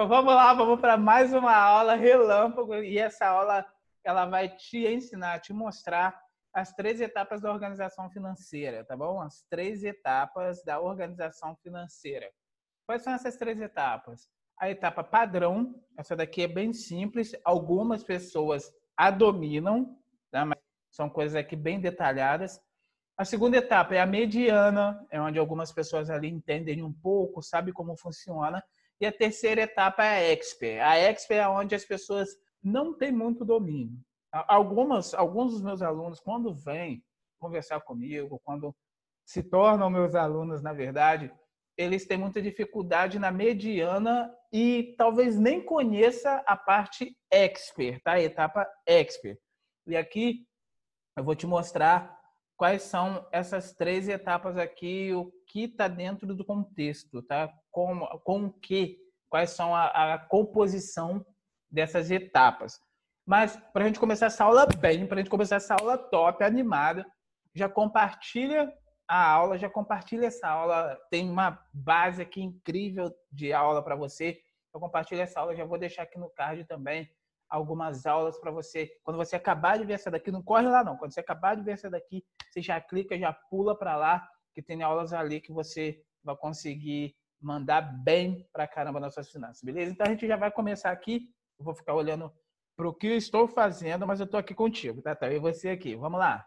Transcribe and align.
Então 0.00 0.08
vamos 0.08 0.32
lá, 0.32 0.54
vamos 0.54 0.80
para 0.80 0.96
mais 0.96 1.34
uma 1.34 1.54
aula 1.54 1.94
relâmpago 1.94 2.74
e 2.76 2.96
essa 2.96 3.26
aula 3.26 3.66
ela 4.02 4.24
vai 4.24 4.48
te 4.48 4.86
ensinar, 4.86 5.40
te 5.40 5.52
mostrar 5.52 6.18
as 6.54 6.72
três 6.72 7.02
etapas 7.02 7.42
da 7.42 7.52
organização 7.52 8.08
financeira, 8.08 8.82
tá 8.82 8.96
bom? 8.96 9.20
As 9.20 9.42
três 9.50 9.84
etapas 9.84 10.64
da 10.64 10.80
organização 10.80 11.54
financeira. 11.56 12.32
Quais 12.86 13.02
são 13.02 13.12
essas 13.12 13.36
três 13.36 13.60
etapas? 13.60 14.26
A 14.58 14.70
etapa 14.70 15.04
padrão, 15.04 15.78
essa 15.98 16.16
daqui 16.16 16.44
é 16.44 16.48
bem 16.48 16.72
simples, 16.72 17.32
algumas 17.44 18.02
pessoas 18.02 18.74
a 18.96 19.10
dominam, 19.10 19.98
tá? 20.30 20.46
mas 20.46 20.58
são 20.90 21.10
coisas 21.10 21.36
aqui 21.36 21.54
bem 21.54 21.78
detalhadas. 21.78 22.58
A 23.18 23.24
segunda 23.26 23.58
etapa 23.58 23.94
é 23.94 24.00
a 24.00 24.06
mediana, 24.06 25.06
é 25.10 25.20
onde 25.20 25.38
algumas 25.38 25.70
pessoas 25.70 26.08
ali 26.08 26.30
entendem 26.30 26.82
um 26.82 26.90
pouco, 26.90 27.42
sabem 27.42 27.74
como 27.74 27.94
funciona. 27.98 28.64
E 29.00 29.06
a 29.06 29.12
terceira 29.12 29.62
etapa 29.62 30.04
é 30.04 30.08
a 30.08 30.32
expert. 30.32 30.80
A 30.80 30.96
expert 30.96 31.40
é 31.40 31.48
onde 31.48 31.74
as 31.74 31.84
pessoas 31.84 32.36
não 32.62 32.92
têm 32.92 33.10
muito 33.10 33.44
domínio. 33.44 33.98
Algumas, 34.30 35.14
alguns 35.14 35.52
dos 35.52 35.62
meus 35.62 35.82
alunos, 35.82 36.20
quando 36.20 36.54
vêm 36.54 37.02
conversar 37.40 37.80
comigo, 37.80 38.40
quando 38.44 38.74
se 39.26 39.42
tornam 39.42 39.88
meus 39.88 40.14
alunos, 40.14 40.62
na 40.62 40.72
verdade, 40.72 41.32
eles 41.76 42.06
têm 42.06 42.18
muita 42.18 42.42
dificuldade 42.42 43.18
na 43.18 43.30
mediana 43.30 44.30
e 44.52 44.94
talvez 44.98 45.38
nem 45.38 45.64
conheça 45.64 46.42
a 46.46 46.56
parte 46.56 47.16
expert, 47.30 48.02
tá? 48.02 48.12
A 48.12 48.20
etapa 48.20 48.68
expert. 48.86 49.38
E 49.86 49.96
aqui 49.96 50.46
eu 51.16 51.24
vou 51.24 51.34
te 51.34 51.46
mostrar 51.46 52.19
quais 52.60 52.82
são 52.82 53.26
essas 53.32 53.72
três 53.72 54.06
etapas 54.06 54.58
aqui, 54.58 55.14
o 55.14 55.32
que 55.46 55.64
está 55.64 55.88
dentro 55.88 56.34
do 56.34 56.44
contexto, 56.44 57.22
tá? 57.22 57.50
Com, 57.70 58.00
com 58.22 58.44
o 58.44 58.52
que, 58.52 58.98
quais 59.30 59.48
são 59.52 59.74
a, 59.74 59.86
a 60.12 60.18
composição 60.18 61.24
dessas 61.70 62.10
etapas. 62.10 62.78
Mas 63.26 63.56
para 63.72 63.84
a 63.84 63.86
gente 63.86 63.98
começar 63.98 64.26
essa 64.26 64.44
aula 64.44 64.66
bem, 64.78 65.06
para 65.06 65.16
a 65.16 65.18
gente 65.20 65.30
começar 65.30 65.56
essa 65.56 65.74
aula 65.74 65.96
top, 65.96 66.44
animada, 66.44 67.06
já 67.54 67.66
compartilha 67.66 68.70
a 69.08 69.26
aula, 69.26 69.56
já 69.56 69.70
compartilha 69.70 70.26
essa 70.26 70.46
aula. 70.46 71.00
Tem 71.10 71.30
uma 71.30 71.58
base 71.72 72.20
aqui 72.20 72.42
incrível 72.42 73.10
de 73.32 73.54
aula 73.54 73.82
para 73.82 73.96
você. 73.96 74.38
Eu 74.74 74.80
compartilho 74.80 75.22
essa 75.22 75.40
aula, 75.40 75.56
já 75.56 75.64
vou 75.64 75.78
deixar 75.78 76.02
aqui 76.02 76.18
no 76.18 76.28
card 76.28 76.62
também 76.64 77.10
algumas 77.48 78.04
aulas 78.04 78.38
para 78.38 78.50
você. 78.50 78.92
Quando 79.02 79.16
você 79.16 79.34
acabar 79.34 79.78
de 79.78 79.84
ver 79.86 79.94
essa 79.94 80.10
daqui, 80.10 80.30
não 80.30 80.42
corre 80.42 80.68
lá 80.68 80.84
não. 80.84 80.98
Quando 80.98 81.14
você 81.14 81.20
acabar 81.20 81.56
de 81.56 81.62
ver 81.62 81.72
essa 81.72 81.88
daqui, 81.88 82.22
você 82.50 82.60
já 82.60 82.80
clica, 82.80 83.18
já 83.18 83.32
pula 83.32 83.76
para 83.78 83.96
lá, 83.96 84.28
que 84.52 84.62
tem 84.62 84.82
aulas 84.82 85.12
ali 85.12 85.40
que 85.40 85.52
você 85.52 86.02
vai 86.22 86.36
conseguir 86.36 87.16
mandar 87.40 87.80
bem 87.80 88.46
para 88.52 88.66
caramba 88.66 89.00
nas 89.00 89.14
suas 89.14 89.30
finanças, 89.30 89.62
beleza? 89.62 89.92
Então 89.92 90.06
a 90.06 90.10
gente 90.10 90.26
já 90.26 90.36
vai 90.36 90.50
começar 90.50 90.90
aqui. 90.90 91.30
Eu 91.58 91.64
vou 91.64 91.74
ficar 91.74 91.94
olhando 91.94 92.32
para 92.76 92.88
o 92.88 92.94
que 92.94 93.06
eu 93.06 93.16
estou 93.16 93.46
fazendo, 93.46 94.06
mas 94.06 94.20
eu 94.20 94.24
estou 94.24 94.38
aqui 94.40 94.54
contigo, 94.54 95.00
tá? 95.00 95.14
Tá, 95.14 95.30
e 95.30 95.38
você 95.38 95.70
aqui. 95.70 95.94
Vamos 95.96 96.18
lá. 96.18 96.46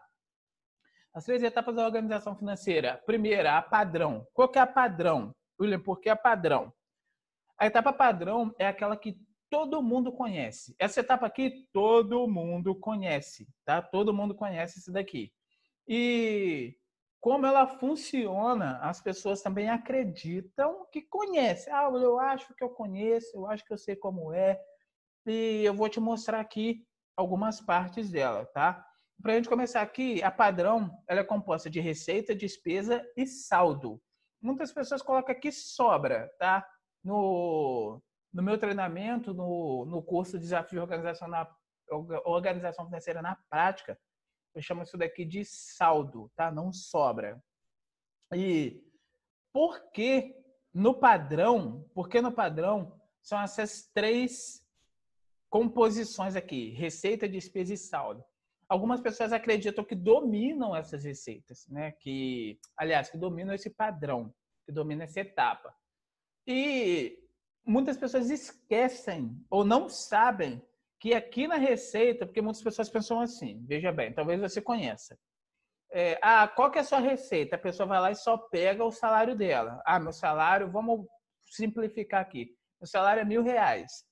As 1.12 1.24
três 1.24 1.42
etapas 1.42 1.76
da 1.76 1.84
organização 1.84 2.36
financeira. 2.36 3.00
Primeira, 3.06 3.56
a 3.56 3.62
padrão. 3.62 4.26
Qual 4.32 4.48
que 4.48 4.58
é 4.58 4.62
a 4.62 4.66
padrão? 4.66 5.34
William, 5.60 5.80
por 5.80 6.00
que 6.00 6.08
a 6.08 6.16
padrão? 6.16 6.72
A 7.56 7.66
etapa 7.66 7.92
padrão 7.92 8.52
é 8.58 8.66
aquela 8.66 8.96
que 8.96 9.16
todo 9.48 9.80
mundo 9.80 10.12
conhece. 10.12 10.74
Essa 10.78 11.00
etapa 11.00 11.26
aqui, 11.26 11.68
todo 11.72 12.26
mundo 12.26 12.74
conhece, 12.74 13.48
tá? 13.64 13.80
Todo 13.80 14.12
mundo 14.12 14.34
conhece 14.34 14.80
isso 14.80 14.90
daqui. 14.90 15.32
E 15.86 16.76
como 17.20 17.46
ela 17.46 17.66
funciona, 17.66 18.78
as 18.80 19.00
pessoas 19.00 19.40
também 19.40 19.68
acreditam 19.70 20.86
que 20.92 21.02
conhecem. 21.02 21.72
Ah, 21.72 21.90
eu 21.92 22.18
acho 22.18 22.54
que 22.54 22.62
eu 22.62 22.68
conheço, 22.68 23.36
eu 23.36 23.46
acho 23.46 23.64
que 23.64 23.72
eu 23.72 23.78
sei 23.78 23.96
como 23.96 24.32
é. 24.32 24.60
E 25.26 25.62
eu 25.64 25.74
vou 25.74 25.88
te 25.88 25.98
mostrar 26.00 26.40
aqui 26.40 26.86
algumas 27.16 27.60
partes 27.60 28.10
dela, 28.10 28.44
tá? 28.46 28.84
Para 29.22 29.32
a 29.32 29.36
gente 29.36 29.48
começar 29.48 29.80
aqui, 29.80 30.22
a 30.22 30.30
padrão 30.30 30.90
ela 31.08 31.20
é 31.20 31.24
composta 31.24 31.70
de 31.70 31.80
receita, 31.80 32.34
despesa 32.34 33.02
e 33.16 33.26
saldo. 33.26 34.02
Muitas 34.42 34.72
pessoas 34.72 35.00
colocam 35.00 35.34
aqui 35.34 35.50
sobra, 35.50 36.30
tá? 36.38 36.66
No, 37.02 38.02
no 38.32 38.42
meu 38.42 38.58
treinamento, 38.58 39.32
no, 39.32 39.86
no 39.86 40.02
curso 40.02 40.38
Desafio 40.38 40.82
Organização, 40.82 41.28
na, 41.28 41.48
Organização 42.26 42.84
Financeira 42.84 43.22
na 43.22 43.36
Prática, 43.48 43.98
eu 44.54 44.62
chamo 44.62 44.82
isso 44.82 44.96
daqui 44.96 45.24
de 45.24 45.44
saldo, 45.44 46.30
tá? 46.36 46.50
Não 46.50 46.72
sobra. 46.72 47.42
E 48.32 48.82
por 49.52 49.90
que 49.90 50.34
no 50.72 50.94
padrão, 50.94 51.88
porque 51.94 52.20
no 52.20 52.32
padrão 52.32 52.98
são 53.22 53.40
essas 53.40 53.90
três 53.94 54.64
composições 55.48 56.36
aqui, 56.36 56.70
receita, 56.70 57.28
despesa 57.28 57.74
e 57.74 57.76
saldo 57.76 58.24
algumas 58.68 59.00
pessoas 59.00 59.32
acreditam 59.32 59.84
que 59.84 59.94
dominam 59.94 60.74
essas 60.74 61.04
receitas, 61.04 61.66
né? 61.68 61.92
Que, 61.92 62.58
aliás, 62.76 63.08
que 63.08 63.18
dominam 63.18 63.54
esse 63.54 63.70
padrão, 63.70 64.34
que 64.64 64.72
dominam 64.72 65.04
essa 65.04 65.20
etapa. 65.20 65.74
E 66.46 67.18
muitas 67.64 67.96
pessoas 67.96 68.30
esquecem 68.30 69.40
ou 69.50 69.64
não 69.64 69.88
sabem 69.88 70.62
que 71.04 71.12
aqui 71.12 71.46
na 71.46 71.56
receita, 71.56 72.24
porque 72.24 72.40
muitas 72.40 72.62
pessoas 72.62 72.88
pensam 72.88 73.20
assim, 73.20 73.62
veja 73.66 73.92
bem, 73.92 74.10
talvez 74.10 74.40
você 74.40 74.62
conheça. 74.62 75.18
É, 75.92 76.18
ah, 76.22 76.48
qual 76.48 76.70
que 76.70 76.78
é 76.78 76.80
a 76.80 76.84
sua 76.84 76.98
receita? 76.98 77.56
A 77.56 77.58
pessoa 77.58 77.86
vai 77.86 78.00
lá 78.00 78.10
e 78.10 78.14
só 78.14 78.38
pega 78.38 78.82
o 78.82 78.90
salário 78.90 79.36
dela. 79.36 79.82
Ah, 79.84 80.00
meu 80.00 80.14
salário, 80.14 80.72
vamos 80.72 81.06
simplificar 81.42 82.22
aqui. 82.22 82.56
Meu 82.80 82.88
salário 82.88 83.20
é 83.20 83.24
mil 83.24 83.42
reais. 83.42 84.06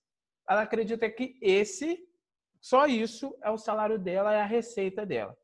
Ela 0.47 0.61
acredita 0.61 1.09
que 1.11 1.39
esse 1.41 1.99
só 2.61 2.85
isso 2.85 3.35
é 3.43 3.51
o 3.51 3.57
salário 3.57 3.99
dela, 3.99 4.35
é 4.35 4.43
a 4.43 4.47
receita 4.47 5.07
dela. 5.07 5.35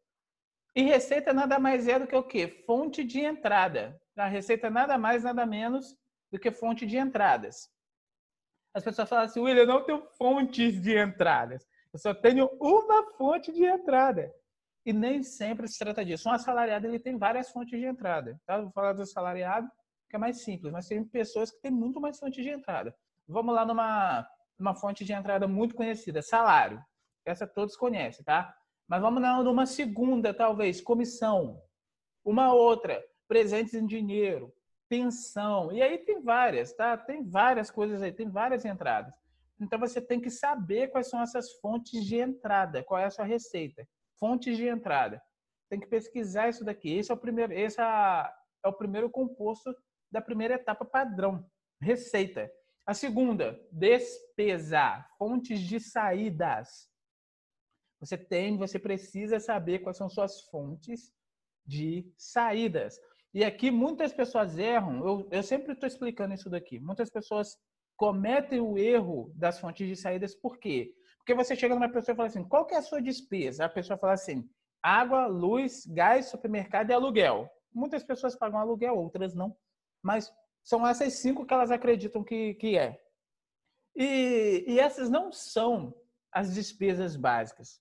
E 0.77 0.83
receita 0.83 1.33
nada 1.33 1.59
mais 1.59 1.89
é 1.89 1.99
do 1.99 2.07
que 2.07 2.15
o 2.15 2.23
quê? 2.23 2.63
Fonte 2.67 3.03
de 3.03 3.21
entrada. 3.21 3.99
A 4.19 4.27
receita 4.27 4.69
nada 4.69 4.99
mais, 4.99 5.25
nada 5.25 5.47
menos 5.47 5.97
do 6.31 6.39
que 6.39 6.53
fonte 6.53 6.85
de 6.85 6.99
entradas. 6.99 7.71
As 8.75 8.85
pessoas 8.85 9.09
falam 9.09 9.25
assim, 9.25 9.41
William, 9.41 9.63
eu 9.63 9.67
não 9.67 9.85
tenho 9.85 10.03
fontes 10.17 10.81
de 10.81 10.99
entradas. 10.99 11.67
Eu 11.93 11.99
só 11.99 12.15
tenho 12.15 12.49
uma 12.61 13.11
fonte 13.17 13.53
de 13.53 13.65
entrada. 13.65 14.33
E 14.85 14.93
nem 14.93 15.23
sempre 15.23 15.69
se 15.69 15.79
trata 15.79 16.05
disso. 16.05 16.29
Um 16.29 16.33
assalariado 16.33 16.87
ele 16.87 16.99
tem 16.99 17.19
várias 17.19 17.51
fontes 17.51 17.79
de 17.79 17.87
entrada. 17.87 18.41
Tá? 18.47 18.61
Vou 18.61 18.71
falar 18.71 18.93
do 18.93 19.03
assalariado, 19.03 19.69
que 20.09 20.17
é 20.17 20.19
mais 20.19 20.43
simples, 20.43 20.73
mas 20.73 20.87
tem 20.87 21.05
pessoas 21.05 21.51
que 21.51 21.61
têm 21.61 21.71
muito 21.71 22.01
mais 22.01 22.19
fontes 22.19 22.43
de 22.43 22.51
entrada. 22.51 22.95
Vamos 23.27 23.55
lá 23.55 23.67
numa, 23.67 24.27
numa 24.59 24.75
fonte 24.75 25.05
de 25.05 25.13
entrada 25.13 25.47
muito 25.47 25.75
conhecida, 25.75 26.23
salário. 26.23 26.83
Essa 27.25 27.47
todos 27.47 27.77
conhecem, 27.77 28.25
tá? 28.25 28.55
Mas 28.87 29.03
vamos 29.03 29.23
numa 29.23 29.67
segunda, 29.67 30.33
talvez, 30.33 30.81
comissão. 30.81 31.61
Uma 32.25 32.55
outra, 32.55 33.05
presentes 33.27 33.75
em 33.75 33.87
dinheiro, 33.87 34.51
pensão. 34.89 35.73
E 35.73 35.83
aí 35.83 35.99
tem 35.99 36.21
várias, 36.21 36.73
tá? 36.73 36.97
Tem 36.97 37.23
várias 37.23 37.71
coisas 37.71 38.03
aí, 38.03 38.13
tem 38.13 38.29
várias 38.29 38.65
entradas. 38.65 39.13
Então 39.61 39.79
você 39.79 40.01
tem 40.01 40.21
que 40.21 40.31
saber 40.31 40.89
quais 40.89 41.09
são 41.09 41.21
essas 41.21 41.53
fontes 41.55 42.05
de 42.05 42.17
entrada, 42.17 42.83
qual 42.83 43.01
é 43.01 43.05
a 43.05 43.11
sua 43.11 43.25
receita. 43.25 43.87
Fontes 44.19 44.57
de 44.57 44.67
entrada. 44.67 45.23
Tem 45.69 45.79
que 45.79 45.87
pesquisar 45.87 46.49
isso 46.49 46.65
daqui. 46.65 46.97
Esse 46.97 47.11
é 47.11 47.15
o 47.15 47.19
primeiro, 47.19 47.53
esse 47.53 47.81
é 47.81 48.69
o 48.69 48.73
primeiro 48.73 49.11
composto 49.11 49.75
da 50.11 50.23
primeira 50.23 50.55
etapa 50.55 50.85
padrão, 50.85 51.45
receita. 51.81 52.51
A 52.87 52.95
segunda, 52.95 53.61
despesa, 53.71 55.05
fontes 55.19 55.61
de 55.61 55.79
saídas. 55.79 56.89
Você 58.01 58.17
tem, 58.17 58.57
você 58.57 58.79
precisa 58.79 59.39
saber 59.39 59.81
quais 59.81 59.97
são 59.97 60.09
suas 60.09 60.43
fontes 60.43 61.13
de 61.67 62.11
saídas. 62.17 62.99
E 63.35 63.45
aqui 63.45 63.71
muitas 63.71 64.13
pessoas 64.13 64.59
erram, 64.59 65.07
eu, 65.07 65.29
eu 65.31 65.43
sempre 65.43 65.73
estou 65.73 65.87
explicando 65.87 66.35
isso 66.35 66.49
daqui. 66.49 66.81
Muitas 66.81 67.11
pessoas 67.11 67.57
cometem 67.97 68.61
o 68.61 68.79
erro 68.79 69.31
das 69.35 69.59
fontes 69.59 69.87
de 69.87 69.97
saídas, 69.97 70.35
por 70.35 70.59
quê? 70.59 70.95
Porque 71.19 71.35
você 71.35 71.55
chega 71.55 71.75
numa 71.75 71.91
pessoa 71.91 72.15
e 72.15 72.17
fala 72.17 72.29
assim: 72.29 72.45
qual 72.45 72.65
que 72.65 72.75
é 72.75 72.79
a 72.79 72.83
sua 72.83 73.03
despesa? 73.03 73.67
A 73.67 73.69
pessoa 73.69 73.99
fala 73.99 74.15
assim: 74.15 74.49
água, 74.83 75.27
luz, 75.27 75.85
gás, 75.87 76.27
supermercado 76.27 76.89
e 76.89 76.93
aluguel. 76.95 77.51
Muitas 77.73 78.03
pessoas 78.03 78.35
pagam 78.35 78.59
aluguel, 78.59 78.97
outras 78.97 79.35
não. 79.35 79.55
Mas 80.03 80.33
são 80.65 80.87
essas 80.87 81.15
cinco 81.15 81.45
que 81.45 81.53
elas 81.53 81.71
acreditam 81.71 82.25
que, 82.25 82.55
que 82.55 82.79
é. 82.79 82.99
E, 83.95 84.65
e 84.67 84.81
essas 84.81 85.11
não 85.11 85.31
são 85.31 85.95
as 86.33 86.55
despesas 86.55 87.17
básicas. 87.17 87.81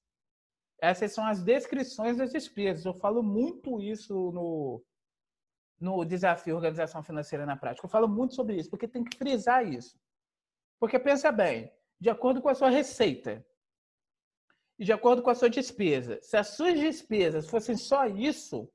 Essas 0.81 1.13
são 1.13 1.25
as 1.25 1.41
descrições 1.43 2.17
das 2.17 2.31
despesas. 2.31 2.85
Eu 2.85 2.93
falo 2.95 3.23
muito 3.23 3.81
isso 3.81 4.13
no, 4.31 4.83
no 5.79 6.03
desafio 6.03 6.55
Organização 6.55 7.03
Financeira 7.03 7.45
na 7.45 7.55
Prática. 7.55 7.85
Eu 7.85 7.89
falo 7.89 8.07
muito 8.07 8.33
sobre 8.33 8.55
isso, 8.55 8.69
porque 8.69 8.87
tem 8.87 9.03
que 9.03 9.17
frisar 9.17 9.65
isso. 9.67 9.99
Porque 10.79 10.99
pensa 10.99 11.31
bem, 11.31 11.71
de 11.99 12.09
acordo 12.09 12.41
com 12.41 12.49
a 12.49 12.55
sua 12.55 12.69
receita 12.69 13.45
e 14.77 14.85
de 14.85 14.93
acordo 14.93 15.21
com 15.23 15.29
a 15.29 15.35
sua 15.35 15.49
despesa, 15.49 16.19
se 16.21 16.37
as 16.37 16.49
suas 16.49 16.79
despesas 16.79 17.49
fossem 17.49 17.75
só 17.75 18.05
isso, 18.05 18.69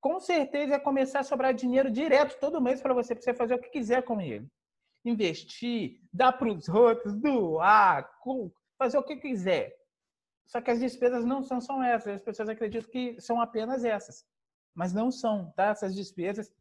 com 0.00 0.20
certeza 0.20 0.74
ia 0.74 0.80
começar 0.80 1.20
a 1.20 1.24
sobrar 1.24 1.54
dinheiro 1.54 1.90
direto 1.90 2.38
todo 2.38 2.60
mês 2.60 2.80
para 2.80 2.94
você, 2.94 3.14
para 3.14 3.24
você 3.24 3.34
fazer 3.34 3.54
o 3.54 3.58
que 3.58 3.70
quiser 3.70 4.02
com 4.04 4.20
ele. 4.20 4.46
investir, 5.04 6.00
dar 6.12 6.32
para 6.32 6.50
os 6.50 6.68
outros, 6.68 7.14
doar, 7.14 8.10
fazer 8.78 8.98
o 8.98 9.02
que 9.02 9.16
quiser. 9.16 9.74
Só 10.46 10.60
que 10.60 10.70
as 10.70 10.78
despesas 10.78 11.24
não 11.24 11.42
são 11.42 11.60
só 11.60 11.82
essas. 11.82 12.16
As 12.16 12.22
pessoas 12.22 12.48
acreditam 12.48 12.90
que 12.90 13.20
são 13.20 13.40
apenas 13.40 13.84
essas. 13.84 14.24
Mas 14.74 14.92
não 14.92 15.10
são, 15.10 15.52
tá? 15.52 15.66
Essas 15.66 15.94
despesas. 15.94 16.52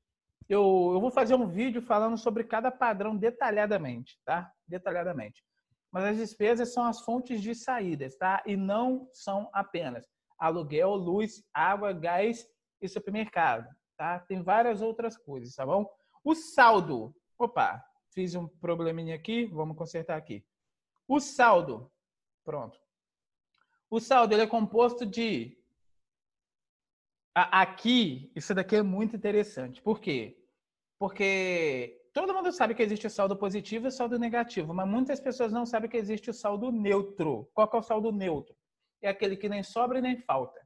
Eu, 0.48 0.92
eu 0.94 1.02
vou 1.02 1.10
fazer 1.10 1.36
um 1.36 1.48
vídeo 1.48 1.82
falando 1.82 2.18
sobre 2.18 2.44
cada 2.44 2.70
padrão 2.70 3.16
detalhadamente, 3.16 4.20
tá? 4.26 4.52
Detalhadamente. 4.68 5.44
Mas 5.92 6.06
as 6.06 6.18
despesas 6.18 6.74
são 6.74 6.86
as 6.86 7.02
fontes 7.02 7.42
de 7.42 7.56
saídas, 7.56 8.16
tá? 8.18 8.44
E 8.46 8.58
não 8.58 9.08
são 9.14 9.50
apenas 9.54 10.06
aluguel, 10.38 10.96
luz, 10.96 11.44
água, 11.54 11.94
gás 11.94 12.46
e 12.82 12.88
supermercado, 12.88 13.70
tá? 13.98 14.20
Tem 14.20 14.42
várias 14.42 14.82
outras 14.82 15.18
coisas, 15.18 15.56
tá 15.56 15.66
bom? 15.66 15.90
O 16.24 16.36
saldo. 16.36 17.16
Opa, 17.40 17.84
fiz 18.14 18.36
um 18.36 18.48
probleminha 18.48 19.16
aqui, 19.16 19.46
vamos 19.46 19.78
consertar 19.78 20.18
aqui. 20.18 20.46
O 21.08 21.20
saldo. 21.20 21.92
Pronto. 22.44 22.78
O 23.90 24.00
saldo 24.00 24.34
ele 24.34 24.44
é 24.44 24.48
composto 24.48 25.06
de. 25.06 25.58
Aqui, 27.36 28.32
isso 28.36 28.54
daqui 28.54 28.76
é 28.76 28.84
muito 28.84 29.16
interessante. 29.16 29.82
Por 29.82 30.00
quê? 30.00 30.38
Porque 31.00 32.00
todo 32.14 32.34
mundo 32.34 32.52
sabe 32.52 32.76
que 32.76 32.84
existe 32.84 33.08
o 33.08 33.10
saldo 33.10 33.36
positivo 33.36 33.88
e 33.88 33.90
o 33.90 33.92
saldo 33.92 34.20
negativo, 34.20 34.74
mas 34.74 34.88
muitas 34.88 35.20
pessoas 35.20 35.52
não 35.52 35.66
sabem 35.66 35.90
que 35.90 35.98
existe 35.98 36.30
o 36.30 36.34
saldo 36.34 36.72
neutro. 36.72 37.50
Qual 37.54 37.70
é 37.74 37.78
o 37.78 37.82
saldo 37.82 38.12
neutro? 38.12 38.56
É 39.02 39.10
aquele 39.10 39.36
que 39.36 39.50
nem 39.50 39.64
sobra 39.64 40.00
nem 40.00 40.18
falta. 40.18 40.62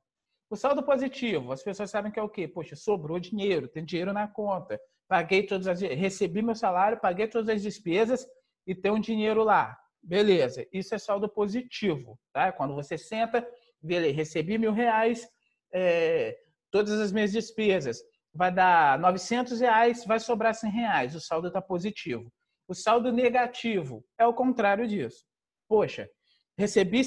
O 0.49 0.55
saldo 0.55 0.83
positivo, 0.83 1.51
as 1.51 1.63
pessoas 1.63 1.89
sabem 1.89 2.11
que 2.11 2.19
é 2.19 2.23
o 2.23 2.29
quê? 2.29 2.47
Poxa, 2.47 2.75
sobrou 2.75 3.19
dinheiro, 3.19 3.67
tem 3.67 3.83
dinheiro 3.83 4.13
na 4.13 4.27
conta, 4.27 4.79
paguei 5.07 5.43
todas 5.43 5.67
as, 5.67 5.81
recebi 5.81 6.41
meu 6.41 6.55
salário, 6.55 6.99
paguei 6.99 7.27
todas 7.27 7.49
as 7.49 7.61
despesas 7.61 8.27
e 8.65 8.75
tem 8.75 8.91
um 8.91 8.99
dinheiro 8.99 9.43
lá. 9.43 9.77
Beleza, 10.03 10.65
isso 10.71 10.93
é 10.93 10.97
saldo 10.97 11.27
positivo, 11.27 12.19
tá? 12.31 12.51
Quando 12.51 12.75
você 12.75 12.97
senta, 12.97 13.45
beleza, 13.81 14.15
recebi 14.15 14.57
mil 14.57 14.71
reais, 14.71 15.27
é, 15.73 16.37
todas 16.85 16.99
as 16.99 17.11
minhas 17.11 17.31
despesas, 17.31 18.01
vai 18.33 18.53
dar 18.53 18.99
900 18.99 19.59
reais, 19.59 20.05
vai 20.05 20.19
sobrar 20.19 20.53
100 20.53 20.71
reais, 20.71 21.15
o 21.15 21.19
saldo 21.19 21.47
está 21.47 21.61
positivo. 21.61 22.31
O 22.67 22.73
saldo 22.73 23.11
negativo 23.11 24.03
é 24.17 24.25
o 24.25 24.33
contrário 24.33 24.87
disso. 24.87 25.25
Poxa, 25.67 26.09
recebi 26.57 27.01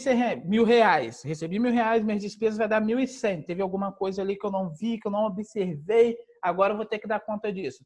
mil 0.44 0.64
reais, 0.64 1.22
recebi 1.22 1.58
mil 1.58 1.72
reais, 1.72 2.02
minhas 2.02 2.22
despesas 2.22 2.58
vai 2.58 2.69
dar 2.69 2.81
mil 2.81 2.99
e 2.99 3.06
cem. 3.06 3.43
Teve 3.43 3.62
alguma 3.62 3.93
coisa 3.93 4.22
ali 4.22 4.37
que 4.37 4.46
eu 4.46 4.50
não 4.50 4.70
vi, 4.70 4.99
que 4.99 5.06
eu 5.06 5.12
não 5.12 5.26
observei, 5.26 6.17
agora 6.43 6.72
eu 6.72 6.76
vou 6.76 6.87
ter 6.87 6.99
que 6.99 7.06
dar 7.06 7.20
conta 7.20 7.52
disso. 7.52 7.84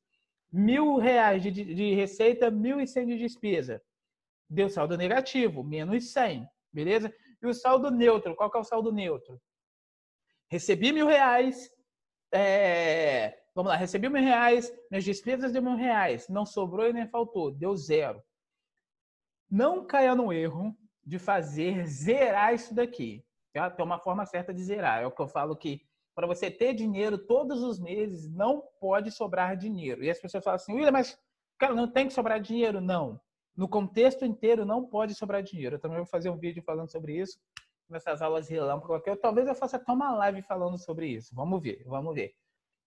Mil 0.52 0.96
reais 0.98 1.42
de, 1.42 1.50
de 1.50 1.94
receita, 1.94 2.50
mil 2.50 2.80
e 2.80 2.86
cem 2.86 3.06
de 3.06 3.18
despesa 3.18 3.82
deu 4.48 4.68
saldo 4.68 4.96
negativo, 4.96 5.64
menos 5.64 6.12
100, 6.12 6.46
beleza? 6.72 7.12
E 7.42 7.46
o 7.46 7.52
saldo 7.52 7.90
neutro, 7.90 8.36
qual 8.36 8.50
que 8.50 8.56
é 8.56 8.60
o 8.60 8.64
saldo 8.64 8.92
neutro? 8.92 9.40
Recebi 10.50 10.92
mil 10.92 11.06
reais, 11.06 11.68
é... 12.34 13.38
vamos 13.54 13.70
lá, 13.70 13.76
recebi 13.76 14.08
mil 14.08 14.22
reais, 14.22 14.72
minhas 14.90 15.04
despesas 15.04 15.52
deu 15.52 15.62
mil 15.62 15.76
reais, 15.76 16.28
não 16.28 16.44
sobrou 16.44 16.88
e 16.88 16.92
nem 16.92 17.06
faltou, 17.06 17.50
deu 17.50 17.76
zero. 17.76 18.22
Não 19.50 19.86
caia 19.86 20.14
no 20.14 20.32
erro 20.32 20.76
de 21.04 21.18
fazer 21.18 21.86
zerar 21.86 22.54
isso 22.54 22.74
daqui. 22.74 23.24
Tá? 23.52 23.70
Tem 23.70 23.84
uma 23.84 24.00
forma 24.00 24.26
certa 24.26 24.52
de 24.52 24.64
zerar. 24.64 25.02
É 25.02 25.06
o 25.06 25.12
que 25.12 25.22
eu 25.22 25.28
falo 25.28 25.54
que 25.54 25.86
para 26.14 26.26
você 26.26 26.50
ter 26.50 26.74
dinheiro 26.74 27.18
todos 27.18 27.62
os 27.62 27.78
meses, 27.78 28.28
não 28.30 28.62
pode 28.80 29.10
sobrar 29.10 29.56
dinheiro. 29.56 30.02
E 30.02 30.10
as 30.10 30.18
pessoas 30.18 30.42
falam 30.42 30.56
assim, 30.56 30.72
William, 30.72 30.92
mas 30.92 31.18
cara, 31.58 31.74
não 31.74 31.90
tem 31.90 32.06
que 32.06 32.14
sobrar 32.14 32.40
dinheiro? 32.40 32.80
Não. 32.80 33.20
No 33.56 33.68
contexto 33.68 34.24
inteiro 34.24 34.64
não 34.64 34.84
pode 34.84 35.14
sobrar 35.14 35.42
dinheiro. 35.42 35.76
Eu 35.76 35.80
também 35.80 35.98
vou 35.98 36.06
fazer 36.06 36.30
um 36.30 36.36
vídeo 36.36 36.62
falando 36.62 36.90
sobre 36.90 37.16
isso 37.16 37.38
nessas 37.88 38.22
aulas 38.22 38.48
relâmpago 38.48 38.94
aqui. 38.94 39.14
Talvez 39.16 39.46
eu 39.46 39.54
faça 39.54 39.76
até 39.76 39.92
uma 39.92 40.14
live 40.14 40.42
falando 40.42 40.78
sobre 40.78 41.08
isso. 41.08 41.34
Vamos 41.34 41.62
ver, 41.62 41.82
vamos 41.86 42.14
ver. 42.14 42.32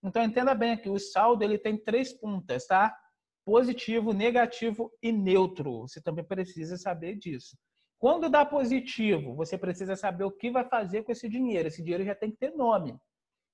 Então 0.03 0.23
entenda 0.23 0.53
bem 0.53 0.73
aqui, 0.73 0.89
o 0.89 0.99
saldo 0.99 1.43
ele 1.43 1.57
tem 1.57 1.77
três 1.77 2.13
pontas, 2.13 2.67
tá? 2.67 2.95
Positivo, 3.45 4.13
negativo 4.13 4.91
e 5.01 5.11
neutro. 5.11 5.81
Você 5.81 6.01
também 6.01 6.23
precisa 6.23 6.77
saber 6.77 7.15
disso. 7.15 7.57
Quando 7.99 8.29
dá 8.29 8.45
positivo, 8.45 9.35
você 9.35 9.57
precisa 9.57 9.95
saber 9.95 10.23
o 10.23 10.31
que 10.31 10.51
vai 10.51 10.63
fazer 10.63 11.03
com 11.03 11.11
esse 11.11 11.27
dinheiro. 11.27 11.67
Esse 11.67 11.81
dinheiro 11.81 12.03
já 12.03 12.13
tem 12.13 12.29
que 12.29 12.37
ter 12.37 12.51
nome. 12.51 12.95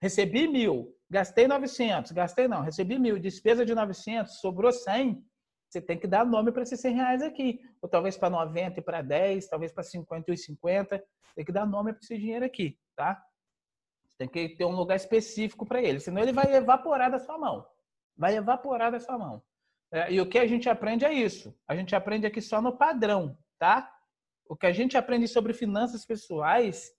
Recebi 0.01 0.49
mil, 0.49 0.93
gastei 1.09 1.47
900, 1.47 2.11
gastei 2.11 2.45
não, 2.45 2.61
recebi 2.61 2.99
mil, 2.99 3.17
despesa 3.17 3.65
de 3.65 3.73
900, 3.73 4.41
sobrou 4.41 4.69
100, 4.69 5.23
você 5.73 5.81
tem 5.81 5.97
que 5.97 6.05
dar 6.05 6.23
nome 6.23 6.51
para 6.51 6.61
esses 6.61 6.79
100 6.79 6.93
reais 6.93 7.21
aqui. 7.23 7.59
Ou 7.81 7.89
talvez 7.89 8.15
para 8.15 8.29
90 8.29 8.79
e 8.79 8.83
para 8.83 9.01
10, 9.01 9.47
talvez 9.47 9.71
para 9.71 9.83
50 9.83 10.31
e 10.31 10.37
50. 10.37 11.03
Tem 11.35 11.43
que 11.43 11.51
dar 11.51 11.65
nome 11.65 11.91
para 11.91 11.99
esse 12.01 12.15
dinheiro 12.15 12.45
aqui, 12.45 12.77
tá? 12.95 13.19
Você 14.05 14.15
tem 14.19 14.27
que 14.27 14.49
ter 14.55 14.65
um 14.65 14.75
lugar 14.75 14.95
específico 14.95 15.65
para 15.65 15.81
ele, 15.81 15.99
senão 15.99 16.21
ele 16.21 16.31
vai 16.31 16.53
evaporar 16.53 17.09
da 17.09 17.17
sua 17.17 17.39
mão. 17.39 17.65
Vai 18.15 18.35
evaporar 18.35 18.91
da 18.91 18.99
sua 18.99 19.17
mão. 19.17 19.41
É, 19.91 20.13
e 20.13 20.21
o 20.21 20.29
que 20.29 20.37
a 20.37 20.45
gente 20.45 20.69
aprende 20.69 21.05
é 21.05 21.11
isso. 21.11 21.57
A 21.67 21.75
gente 21.75 21.95
aprende 21.95 22.27
aqui 22.27 22.39
só 22.39 22.61
no 22.61 22.77
padrão, 22.77 23.35
tá? 23.57 23.91
O 24.47 24.55
que 24.55 24.67
a 24.67 24.71
gente 24.71 24.95
aprende 24.95 25.27
sobre 25.27 25.53
finanças 25.53 26.05
pessoais 26.05 26.91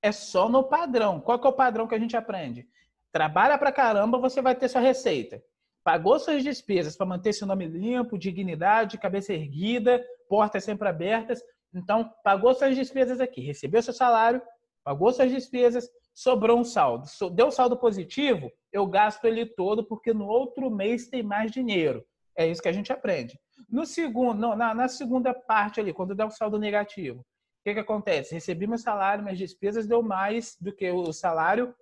é 0.00 0.10
só 0.10 0.48
no 0.48 0.64
padrão. 0.64 1.20
Qual 1.20 1.38
que 1.38 1.46
é 1.46 1.50
o 1.50 1.54
padrão 1.54 1.86
que 1.86 1.94
a 1.94 1.98
gente 1.98 2.16
aprende? 2.16 2.66
Trabalha 3.12 3.58
pra 3.58 3.70
caramba, 3.70 4.18
você 4.18 4.40
vai 4.40 4.54
ter 4.54 4.68
sua 4.68 4.80
receita 4.80 5.42
pagou 5.84 6.18
suas 6.18 6.42
despesas 6.42 6.96
para 6.96 7.06
manter 7.06 7.34
seu 7.34 7.46
nome 7.46 7.66
limpo, 7.66 8.18
dignidade, 8.18 8.98
cabeça 8.98 9.34
erguida, 9.34 10.02
portas 10.28 10.64
sempre 10.64 10.88
abertas. 10.88 11.42
Então, 11.74 12.10
pagou 12.24 12.54
suas 12.54 12.74
despesas 12.74 13.20
aqui, 13.20 13.42
recebeu 13.42 13.82
seu 13.82 13.92
salário, 13.92 14.40
pagou 14.82 15.12
suas 15.12 15.30
despesas, 15.30 15.88
sobrou 16.14 16.58
um 16.58 16.64
saldo. 16.64 17.06
Deu 17.34 17.50
saldo 17.50 17.76
positivo, 17.76 18.50
eu 18.72 18.86
gasto 18.86 19.26
ele 19.26 19.44
todo 19.44 19.84
porque 19.84 20.14
no 20.14 20.26
outro 20.26 20.70
mês 20.70 21.08
tem 21.08 21.22
mais 21.22 21.52
dinheiro. 21.52 22.02
É 22.36 22.46
isso 22.46 22.62
que 22.62 22.68
a 22.68 22.72
gente 22.72 22.92
aprende. 22.92 23.38
No 23.68 23.84
segundo, 23.84 24.38
não, 24.40 24.56
na, 24.56 24.74
na, 24.74 24.88
segunda 24.88 25.34
parte 25.34 25.80
ali, 25.80 25.92
quando 25.92 26.14
dá 26.14 26.26
um 26.26 26.30
saldo 26.30 26.58
negativo, 26.58 27.20
o 27.20 27.24
que, 27.64 27.74
que 27.74 27.80
acontece? 27.80 28.34
Recebi 28.34 28.66
meu 28.66 28.78
salário, 28.78 29.22
minhas 29.22 29.38
despesas 29.38 29.86
deu 29.86 30.02
mais 30.02 30.56
do 30.60 30.72
que 30.72 30.90
o 30.90 31.12
salário 31.12 31.74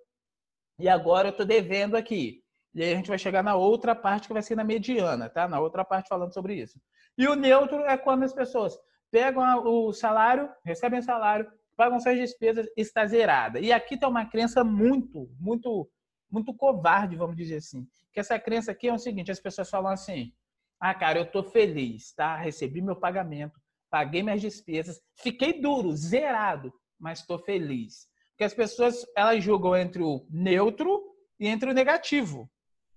e 0.79 0.89
agora 0.89 1.29
eu 1.29 1.31
estou 1.31 1.45
devendo 1.45 1.95
aqui. 1.95 2.42
E 2.73 2.81
aí 2.81 2.91
a 2.91 2.95
gente 2.95 3.09
vai 3.09 3.19
chegar 3.19 3.43
na 3.43 3.55
outra 3.55 3.93
parte 3.93 4.27
que 4.27 4.33
vai 4.33 4.41
ser 4.41 4.55
na 4.55 4.63
mediana, 4.63 5.29
tá? 5.29 5.47
Na 5.47 5.59
outra 5.59 5.85
parte 5.85 6.09
falando 6.09 6.33
sobre 6.33 6.55
isso. 6.55 6.79
E 7.17 7.27
o 7.27 7.35
neutro 7.35 7.81
é 7.81 7.95
quando 7.97 8.23
as 8.23 8.33
pessoas 8.33 8.77
pegam 9.11 9.43
o 9.63 9.93
salário, 9.93 10.49
recebem 10.65 10.99
o 10.99 11.03
salário, 11.03 11.47
pagam 11.77 11.99
suas 11.99 12.17
despesas, 12.17 12.65
está 12.75 13.05
zerada. 13.05 13.59
E 13.59 13.71
aqui 13.71 13.95
tem 13.95 14.09
uma 14.09 14.25
crença 14.25 14.63
muito, 14.63 15.29
muito, 15.39 15.87
muito 16.31 16.51
covarde, 16.51 17.15
vamos 17.15 17.37
dizer 17.37 17.57
assim. 17.57 17.87
Que 18.11 18.19
essa 18.19 18.39
crença 18.39 18.71
aqui 18.71 18.87
é 18.87 18.93
o 18.93 18.97
seguinte: 18.97 19.31
as 19.31 19.39
pessoas 19.39 19.69
falam 19.69 19.91
assim, 19.91 20.33
ah, 20.79 20.95
cara, 20.95 21.19
eu 21.19 21.29
tô 21.29 21.43
feliz, 21.43 22.11
tá? 22.13 22.35
Recebi 22.37 22.81
meu 22.81 22.95
pagamento, 22.95 23.59
paguei 23.87 24.23
minhas 24.23 24.41
despesas, 24.41 24.99
fiquei 25.15 25.61
duro, 25.61 25.95
zerado, 25.95 26.73
mas 26.99 27.19
estou 27.19 27.37
feliz. 27.37 28.07
Porque 28.31 28.45
as 28.45 28.53
pessoas 28.55 29.05
elas 29.15 29.43
julgam 29.43 29.75
entre 29.75 30.01
o 30.01 30.25
neutro 30.27 31.03
e 31.39 31.47
entre 31.47 31.69
o 31.69 31.73
negativo 31.73 32.49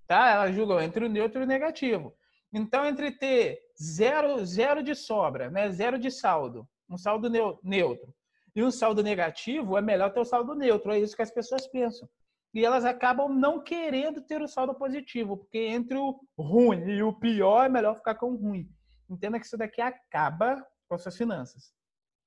tá? 0.07 0.31
Elas 0.31 0.55
julgam 0.55 0.81
entre 0.81 1.05
o 1.05 1.09
neutro 1.09 1.41
e 1.41 1.45
o 1.45 1.47
negativo. 1.47 2.15
Então, 2.53 2.87
entre 2.87 3.11
ter 3.11 3.59
zero, 3.81 4.45
zero 4.45 4.83
de 4.83 4.95
sobra, 4.95 5.51
né? 5.51 5.71
zero 5.71 5.99
de 5.99 6.11
saldo, 6.11 6.67
um 6.89 6.97
saldo 6.97 7.29
neutro, 7.63 8.15
e 8.55 8.63
um 8.63 8.71
saldo 8.71 9.03
negativo, 9.03 9.77
é 9.77 9.83
melhor 9.83 10.11
ter 10.13 10.21
o 10.21 10.25
saldo 10.25 10.55
neutro. 10.55 10.91
É 10.91 10.99
isso 10.99 11.15
que 11.15 11.23
as 11.23 11.31
pessoas 11.31 11.67
pensam. 11.67 12.09
E 12.55 12.65
elas 12.65 12.87
acabam 12.87 13.29
não 13.29 13.63
querendo 13.63 14.23
ter 14.23 14.41
o 14.41 14.49
saldo 14.49 14.75
positivo, 14.75 15.37
porque 15.37 15.59
entre 15.59 15.99
o 15.99 16.19
ruim 16.39 16.89
e 16.89 17.03
o 17.03 17.13
pior 17.13 17.67
é 17.67 17.69
melhor 17.69 17.95
ficar 17.97 18.15
com 18.15 18.33
o 18.33 18.37
ruim. 18.37 18.67
Entenda 19.11 19.39
que 19.39 19.45
isso 19.45 19.59
daqui 19.59 19.83
acaba 19.83 20.67
com 20.89 20.95
as 20.95 21.03
suas 21.03 21.17
finanças. 21.19 21.75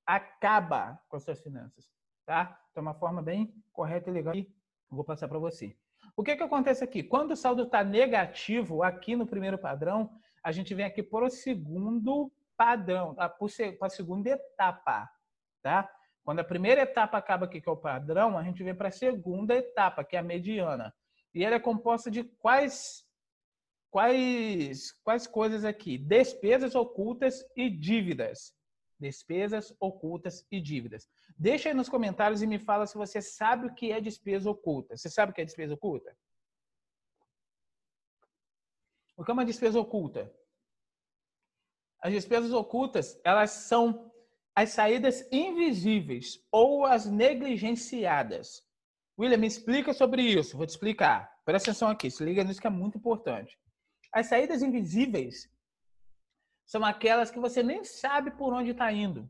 Acaba 0.06 1.02
com 1.10 1.18
as 1.18 1.24
suas 1.24 1.42
finanças. 1.42 1.90
Tá? 2.28 2.60
Então, 2.70 2.84
uma 2.84 2.94
forma 2.94 3.24
bem 3.24 3.52
correta 3.74 4.12
e 4.12 4.14
legal. 4.14 4.36
E 4.36 4.48
vou 4.88 5.04
passar 5.04 5.28
para 5.28 5.40
você. 5.40 5.76
O 6.20 6.22
que, 6.22 6.36
que 6.36 6.44
acontece 6.44 6.84
aqui? 6.84 7.02
Quando 7.02 7.32
o 7.32 7.36
saldo 7.38 7.64
está 7.64 7.82
negativo, 7.82 8.84
aqui 8.84 9.16
no 9.16 9.26
primeiro 9.26 9.58
padrão, 9.58 10.12
a 10.44 10.52
gente 10.52 10.76
vem 10.76 10.86
aqui 10.86 11.02
para 11.02 11.24
o 11.24 11.30
segundo 11.30 12.30
padrão, 12.58 13.16
tá? 13.16 13.30
para 13.30 13.88
a 13.88 13.90
segunda 13.90 14.30
etapa. 14.30 15.10
Tá? 15.64 15.90
Quando 16.22 16.40
a 16.40 16.44
primeira 16.44 16.82
etapa 16.82 17.18
acaba 17.18 17.46
aqui, 17.46 17.62
que 17.62 17.70
é 17.70 17.72
o 17.72 17.78
padrão, 17.78 18.38
a 18.38 18.44
gente 18.44 18.62
vem 18.62 18.76
para 18.76 18.90
a 18.90 18.92
segunda 18.92 19.56
etapa, 19.56 20.04
que 20.04 20.18
é 20.18 20.20
a 20.20 20.22
mediana. 20.22 20.94
E 21.34 21.42
ela 21.42 21.56
é 21.56 21.60
composta 21.60 22.12
de 22.12 22.26
quais, 22.26 23.06
quais, 23.90 24.92
quais 25.02 25.26
coisas 25.26 25.64
aqui? 25.64 25.98
Despesas 25.98 26.76
ocultas 26.76 27.46
e 27.56 27.70
dívidas 27.70 28.54
despesas 29.00 29.74
ocultas 29.80 30.46
e 30.52 30.60
dívidas. 30.60 31.08
Deixa 31.40 31.70
aí 31.70 31.74
nos 31.74 31.88
comentários 31.88 32.42
e 32.42 32.48
me 32.48 32.60
fala 32.60 32.86
se 32.86 32.98
você 32.98 33.22
sabe 33.22 33.68
o 33.68 33.74
que 33.74 33.94
é 33.94 34.02
despesa 34.02 34.50
oculta. 34.50 34.98
Você 34.98 35.10
sabe 35.10 35.32
o 35.32 35.34
que 35.34 35.40
é 35.40 35.46
despesa 35.46 35.74
oculta? 35.74 36.14
O 39.16 39.24
que 39.24 39.32
é 39.32 39.34
uma 39.34 39.46
despesa 39.46 39.80
oculta? 39.80 40.30
As 42.02 42.12
despesas 42.12 42.52
ocultas, 42.52 43.20
elas 43.24 43.52
são 43.52 44.12
as 44.54 44.72
saídas 44.72 45.26
invisíveis 45.32 46.46
ou 46.52 46.86
as 46.86 47.06
negligenciadas. 47.06 48.68
William, 49.18 49.38
me 49.38 49.48
explica 49.48 49.94
sobre 49.94 50.22
isso. 50.22 50.58
Vou 50.58 50.66
te 50.66 50.72
explicar. 50.72 51.42
Presta 51.46 51.72
atenção 51.72 51.88
aqui, 51.90 52.12
se 52.12 52.24
liga 52.24 52.44
nisso 52.44 52.60
que 52.60 52.68
é 52.68 52.70
muito 52.70 52.98
importante. 52.98 53.58
As 54.12 54.28
saídas 54.28 54.62
invisíveis 54.62 55.50
são 56.66 56.84
aquelas 56.84 57.32
que 57.32 57.40
você 57.40 57.64
nem 57.64 57.86
sabe 57.86 58.32
por 58.32 58.54
onde 58.54 58.72
está 58.72 58.92
indo. 58.92 59.30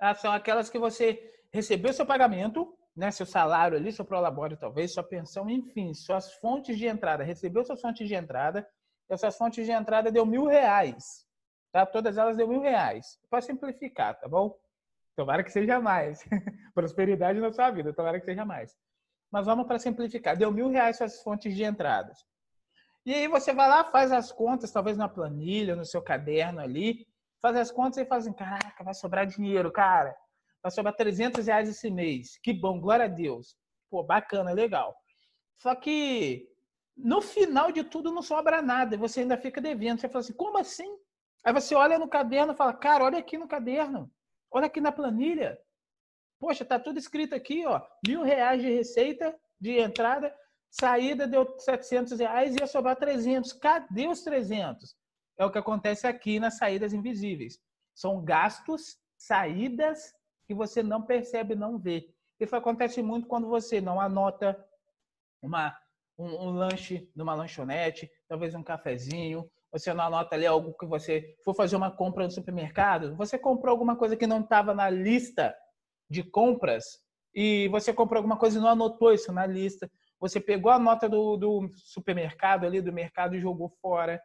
Elas 0.00 0.20
são 0.20 0.32
aquelas 0.32 0.70
que 0.70 0.78
você 0.78 1.32
recebeu 1.52 1.92
seu 1.92 2.06
pagamento, 2.06 2.76
né, 2.96 3.10
seu 3.10 3.26
salário 3.26 3.76
ali, 3.76 3.92
seu 3.92 4.04
prolabore 4.04 4.56
talvez, 4.56 4.92
sua 4.92 5.02
pensão, 5.02 5.48
enfim, 5.48 5.92
suas 5.94 6.32
fontes 6.34 6.78
de 6.78 6.86
entrada. 6.86 7.22
Recebeu 7.22 7.64
suas 7.64 7.80
fontes 7.80 8.08
de 8.08 8.14
entrada, 8.14 8.66
essas 9.08 9.36
fontes 9.36 9.66
de 9.66 9.72
entrada 9.72 10.10
deu 10.10 10.24
mil 10.24 10.46
reais. 10.46 11.26
Tá? 11.72 11.84
Todas 11.84 12.16
elas 12.16 12.36
deu 12.36 12.48
mil 12.48 12.60
reais. 12.60 13.18
Para 13.28 13.40
simplificar, 13.40 14.18
tá 14.18 14.28
bom? 14.28 14.56
Tomara 15.16 15.44
que 15.44 15.52
seja 15.52 15.80
mais. 15.80 16.24
Prosperidade 16.74 17.38
na 17.40 17.52
sua 17.52 17.70
vida, 17.70 17.92
tomara 17.92 18.18
que 18.18 18.24
seja 18.24 18.44
mais. 18.44 18.76
Mas 19.30 19.46
vamos 19.46 19.66
para 19.66 19.78
simplificar. 19.78 20.36
Deu 20.36 20.50
mil 20.50 20.68
reais 20.68 20.96
suas 20.96 21.22
fontes 21.22 21.54
de 21.54 21.62
entradas. 21.62 22.24
E 23.04 23.14
aí 23.14 23.28
você 23.28 23.52
vai 23.52 23.68
lá, 23.68 23.84
faz 23.84 24.12
as 24.12 24.30
contas, 24.30 24.70
talvez 24.70 24.96
na 24.96 25.08
planilha, 25.08 25.74
no 25.74 25.84
seu 25.84 26.02
caderno 26.02 26.60
ali, 26.60 27.06
faz 27.40 27.56
as 27.56 27.70
contas 27.70 27.98
e 27.98 28.04
fala 28.04 28.20
assim, 28.20 28.32
caraca, 28.32 28.84
vai 28.84 28.94
sobrar 28.94 29.26
dinheiro, 29.26 29.70
cara. 29.72 30.16
Vai 30.62 30.70
sobrar 30.70 30.94
300 30.94 31.46
reais 31.46 31.68
esse 31.68 31.90
mês. 31.90 32.38
Que 32.42 32.52
bom, 32.52 32.80
glória 32.80 33.06
a 33.06 33.08
Deus. 33.08 33.56
Pô, 33.90 34.02
bacana, 34.02 34.52
legal. 34.52 34.94
Só 35.58 35.74
que 35.74 36.48
no 36.96 37.20
final 37.20 37.72
de 37.72 37.82
tudo 37.82 38.12
não 38.12 38.22
sobra 38.22 38.60
nada. 38.60 38.96
Você 38.96 39.20
ainda 39.20 39.36
fica 39.36 39.60
devendo. 39.60 40.00
Você 40.00 40.08
fala 40.08 40.20
assim, 40.20 40.32
como 40.34 40.58
assim? 40.58 40.98
Aí 41.42 41.52
você 41.52 41.74
olha 41.74 41.98
no 41.98 42.08
caderno 42.08 42.52
e 42.52 42.56
fala, 42.56 42.74
cara, 42.74 43.04
olha 43.04 43.18
aqui 43.18 43.38
no 43.38 43.48
caderno. 43.48 44.10
Olha 44.50 44.66
aqui 44.66 44.80
na 44.80 44.92
planilha. 44.92 45.58
Poxa, 46.38 46.64
tá 46.64 46.78
tudo 46.78 46.98
escrito 46.98 47.34
aqui, 47.34 47.64
ó. 47.66 47.80
Mil 48.06 48.22
reais 48.22 48.60
de 48.60 48.70
receita 48.70 49.34
de 49.60 49.78
entrada, 49.78 50.34
saída 50.70 51.26
deu 51.26 51.58
700 51.58 52.18
reais 52.18 52.54
e 52.54 52.60
ia 52.60 52.66
sobrar 52.66 52.96
300. 52.96 53.52
Cadê 53.54 54.08
os 54.08 54.22
300? 54.22 54.96
É 55.40 55.44
o 55.46 55.50
que 55.50 55.56
acontece 55.56 56.06
aqui 56.06 56.38
nas 56.38 56.58
saídas 56.58 56.92
invisíveis. 56.92 57.58
São 57.94 58.22
gastos, 58.22 58.98
saídas 59.16 60.12
que 60.46 60.52
você 60.52 60.82
não 60.82 61.00
percebe, 61.00 61.54
não 61.54 61.78
vê. 61.78 62.12
Isso 62.38 62.54
acontece 62.54 63.02
muito 63.02 63.26
quando 63.26 63.48
você 63.48 63.80
não 63.80 63.98
anota 63.98 64.62
uma, 65.40 65.74
um, 66.18 66.26
um 66.26 66.50
lanche 66.50 67.10
numa 67.16 67.32
lanchonete, 67.32 68.10
talvez 68.28 68.54
um 68.54 68.62
cafezinho, 68.62 69.50
você 69.72 69.94
não 69.94 70.04
anota 70.04 70.34
ali 70.34 70.44
algo 70.44 70.76
que 70.76 70.84
você 70.84 71.34
for 71.42 71.54
fazer 71.54 71.74
uma 71.74 71.90
compra 71.90 72.24
no 72.24 72.30
supermercado, 72.30 73.16
você 73.16 73.38
comprou 73.38 73.72
alguma 73.72 73.96
coisa 73.96 74.18
que 74.18 74.26
não 74.26 74.42
estava 74.42 74.74
na 74.74 74.90
lista 74.90 75.56
de 76.10 76.22
compras 76.22 76.84
e 77.34 77.66
você 77.68 77.94
comprou 77.94 78.18
alguma 78.18 78.36
coisa 78.36 78.58
e 78.58 78.60
não 78.60 78.68
anotou 78.68 79.10
isso 79.10 79.32
na 79.32 79.46
lista. 79.46 79.90
Você 80.18 80.38
pegou 80.38 80.70
a 80.70 80.78
nota 80.78 81.08
do, 81.08 81.38
do 81.38 81.70
supermercado 81.76 82.66
ali, 82.66 82.82
do 82.82 82.92
mercado 82.92 83.34
e 83.34 83.40
jogou 83.40 83.70
fora. 83.80 84.20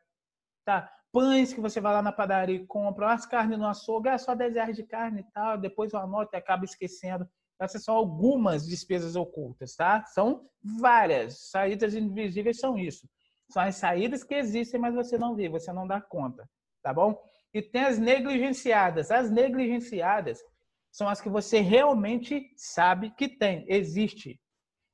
Tá? 0.66 0.92
Pães 1.16 1.54
que 1.54 1.62
você 1.62 1.80
vai 1.80 1.94
lá 1.94 2.02
na 2.02 2.12
padaria 2.12 2.58
e 2.58 2.68
compra, 2.68 3.14
as 3.14 3.26
carnes 3.26 3.58
no 3.58 3.66
açougue, 3.66 4.10
é 4.10 4.18
só 4.18 4.36
10 4.36 4.56
reais 4.56 4.76
de 4.76 4.84
carne 4.84 5.22
e 5.22 5.32
tal, 5.32 5.58
depois 5.58 5.94
eu 5.94 6.00
anoto 6.02 6.36
e 6.36 6.38
acaba 6.38 6.66
esquecendo. 6.66 7.26
Essas 7.58 7.86
são 7.86 7.96
algumas 7.96 8.68
despesas 8.68 9.16
ocultas, 9.16 9.78
tá? 9.78 10.04
São 10.08 10.46
várias. 10.62 11.50
Saídas 11.50 11.96
invisíveis 11.96 12.60
são 12.60 12.78
isso. 12.78 13.08
São 13.50 13.64
as 13.64 13.78
saídas 13.78 14.26
que 14.26 14.36
existem, 14.36 14.78
mas 14.78 14.94
você 14.94 15.18
não 15.18 15.34
vê, 15.34 15.48
você 15.48 15.72
não 15.72 15.88
dá 15.88 16.02
conta, 16.02 16.50
tá 16.84 16.94
bom? 16.94 17.18
E 17.54 17.62
tem 17.62 17.86
as 17.86 17.98
negligenciadas. 17.98 19.10
As 19.10 19.32
negligenciadas 19.32 20.44
são 20.92 21.08
as 21.08 21.22
que 21.22 21.30
você 21.30 21.62
realmente 21.62 22.52
sabe 22.58 23.12
que 23.12 23.30
tem, 23.30 23.66
existe. 23.70 24.38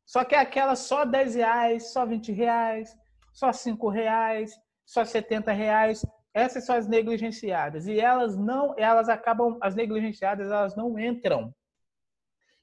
Só 0.05 0.23
que 0.23 0.35
é 0.35 0.39
aquela 0.39 0.75
só 0.75 1.03
10 1.03 1.33
reais, 1.33 1.91
só 1.91 2.05
20 2.05 2.31
reais, 2.31 2.95
só 3.33 3.51
5 3.51 3.89
reais, 3.89 4.51
só 4.91 5.05
70 5.05 5.53
reais. 5.53 6.05
Essas 6.33 6.65
são 6.65 6.75
as 6.75 6.85
negligenciadas. 6.85 7.87
E 7.87 7.97
elas 7.97 8.35
não, 8.35 8.75
elas 8.77 9.07
acabam, 9.07 9.57
as 9.61 9.73
negligenciadas, 9.73 10.51
elas 10.51 10.75
não 10.75 10.99
entram. 10.99 11.55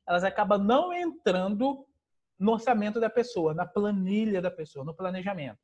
Elas 0.06 0.24
acabam 0.24 0.62
não 0.62 0.92
entrando 0.92 1.86
no 2.38 2.52
orçamento 2.52 3.00
da 3.00 3.08
pessoa, 3.08 3.54
na 3.54 3.64
planilha 3.64 4.42
da 4.42 4.50
pessoa, 4.50 4.84
no 4.84 4.94
planejamento. 4.94 5.58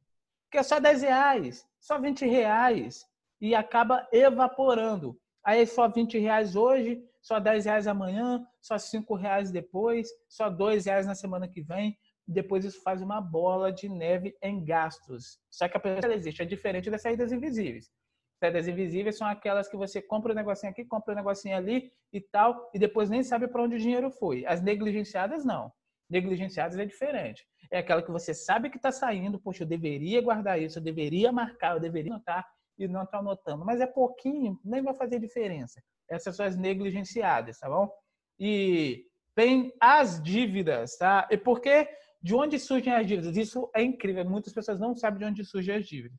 Porque 0.44 0.56
é 0.56 0.62
só 0.62 0.80
10 0.80 1.02
reais, 1.02 1.68
só 1.78 1.98
20 1.98 2.24
reais. 2.24 3.06
E 3.38 3.54
acaba 3.54 4.08
evaporando. 4.10 5.18
Aí 5.44 5.66
só 5.66 5.86
20 5.86 6.18
reais 6.18 6.56
hoje, 6.56 7.04
só 7.20 7.38
10 7.38 7.66
reais 7.66 7.86
amanhã, 7.86 8.42
só 8.58 8.78
5 8.78 9.14
reais 9.14 9.50
depois, 9.50 10.08
só 10.26 10.48
2 10.48 10.86
reais 10.86 11.06
na 11.06 11.14
semana 11.14 11.46
que 11.46 11.60
vem 11.60 11.98
depois 12.26 12.64
isso 12.64 12.82
faz 12.82 13.02
uma 13.02 13.20
bola 13.20 13.72
de 13.72 13.88
neve 13.88 14.36
em 14.42 14.64
gastos. 14.64 15.38
Só 15.50 15.68
que 15.68 15.76
a 15.76 15.80
pessoa 15.80 16.14
existe, 16.14 16.42
é 16.42 16.44
diferente 16.44 16.90
das 16.90 17.02
saídas 17.02 17.32
invisíveis. 17.32 17.90
Saídas 18.38 18.66
invisíveis 18.66 19.16
são 19.16 19.26
aquelas 19.26 19.68
que 19.68 19.76
você 19.76 20.02
compra 20.02 20.32
um 20.32 20.34
negocinho 20.34 20.72
aqui, 20.72 20.84
compra 20.84 21.12
um 21.12 21.16
negocinho 21.16 21.56
ali 21.56 21.92
e 22.12 22.20
tal, 22.20 22.70
e 22.74 22.78
depois 22.78 23.08
nem 23.10 23.22
sabe 23.22 23.48
para 23.48 23.62
onde 23.62 23.76
o 23.76 23.78
dinheiro 23.78 24.10
foi. 24.10 24.44
As 24.46 24.62
negligenciadas, 24.62 25.44
não. 25.44 25.72
Negligenciadas 26.10 26.78
é 26.78 26.84
diferente. 26.84 27.46
É 27.70 27.78
aquela 27.78 28.02
que 28.02 28.10
você 28.10 28.34
sabe 28.34 28.70
que 28.70 28.76
está 28.76 28.92
saindo, 28.92 29.38
poxa, 29.38 29.62
eu 29.62 29.68
deveria 29.68 30.20
guardar 30.20 30.60
isso, 30.60 30.78
eu 30.78 30.82
deveria 30.82 31.32
marcar, 31.32 31.74
eu 31.74 31.80
deveria 31.80 32.12
anotar 32.12 32.46
e 32.78 32.86
não 32.88 33.04
está 33.04 33.18
anotando. 33.18 33.64
Mas 33.64 33.80
é 33.80 33.86
pouquinho, 33.86 34.58
nem 34.64 34.82
vai 34.82 34.94
fazer 34.94 35.18
diferença. 35.18 35.82
Essas 36.08 36.36
são 36.36 36.44
as 36.44 36.56
negligenciadas, 36.56 37.58
tá 37.58 37.68
bom? 37.68 37.90
E 38.38 39.06
tem 39.34 39.72
as 39.80 40.22
dívidas, 40.22 40.96
tá? 40.96 41.26
E 41.30 41.36
por 41.36 41.60
que 41.60 41.88
de 42.24 42.34
onde 42.34 42.58
surgem 42.58 42.90
as 42.90 43.06
dívidas? 43.06 43.36
Isso 43.36 43.70
é 43.76 43.82
incrível. 43.82 44.24
Muitas 44.24 44.54
pessoas 44.54 44.80
não 44.80 44.96
sabem 44.96 45.18
de 45.18 45.24
onde 45.26 45.44
surgem 45.44 45.76
as 45.76 45.86
dívidas. 45.86 46.18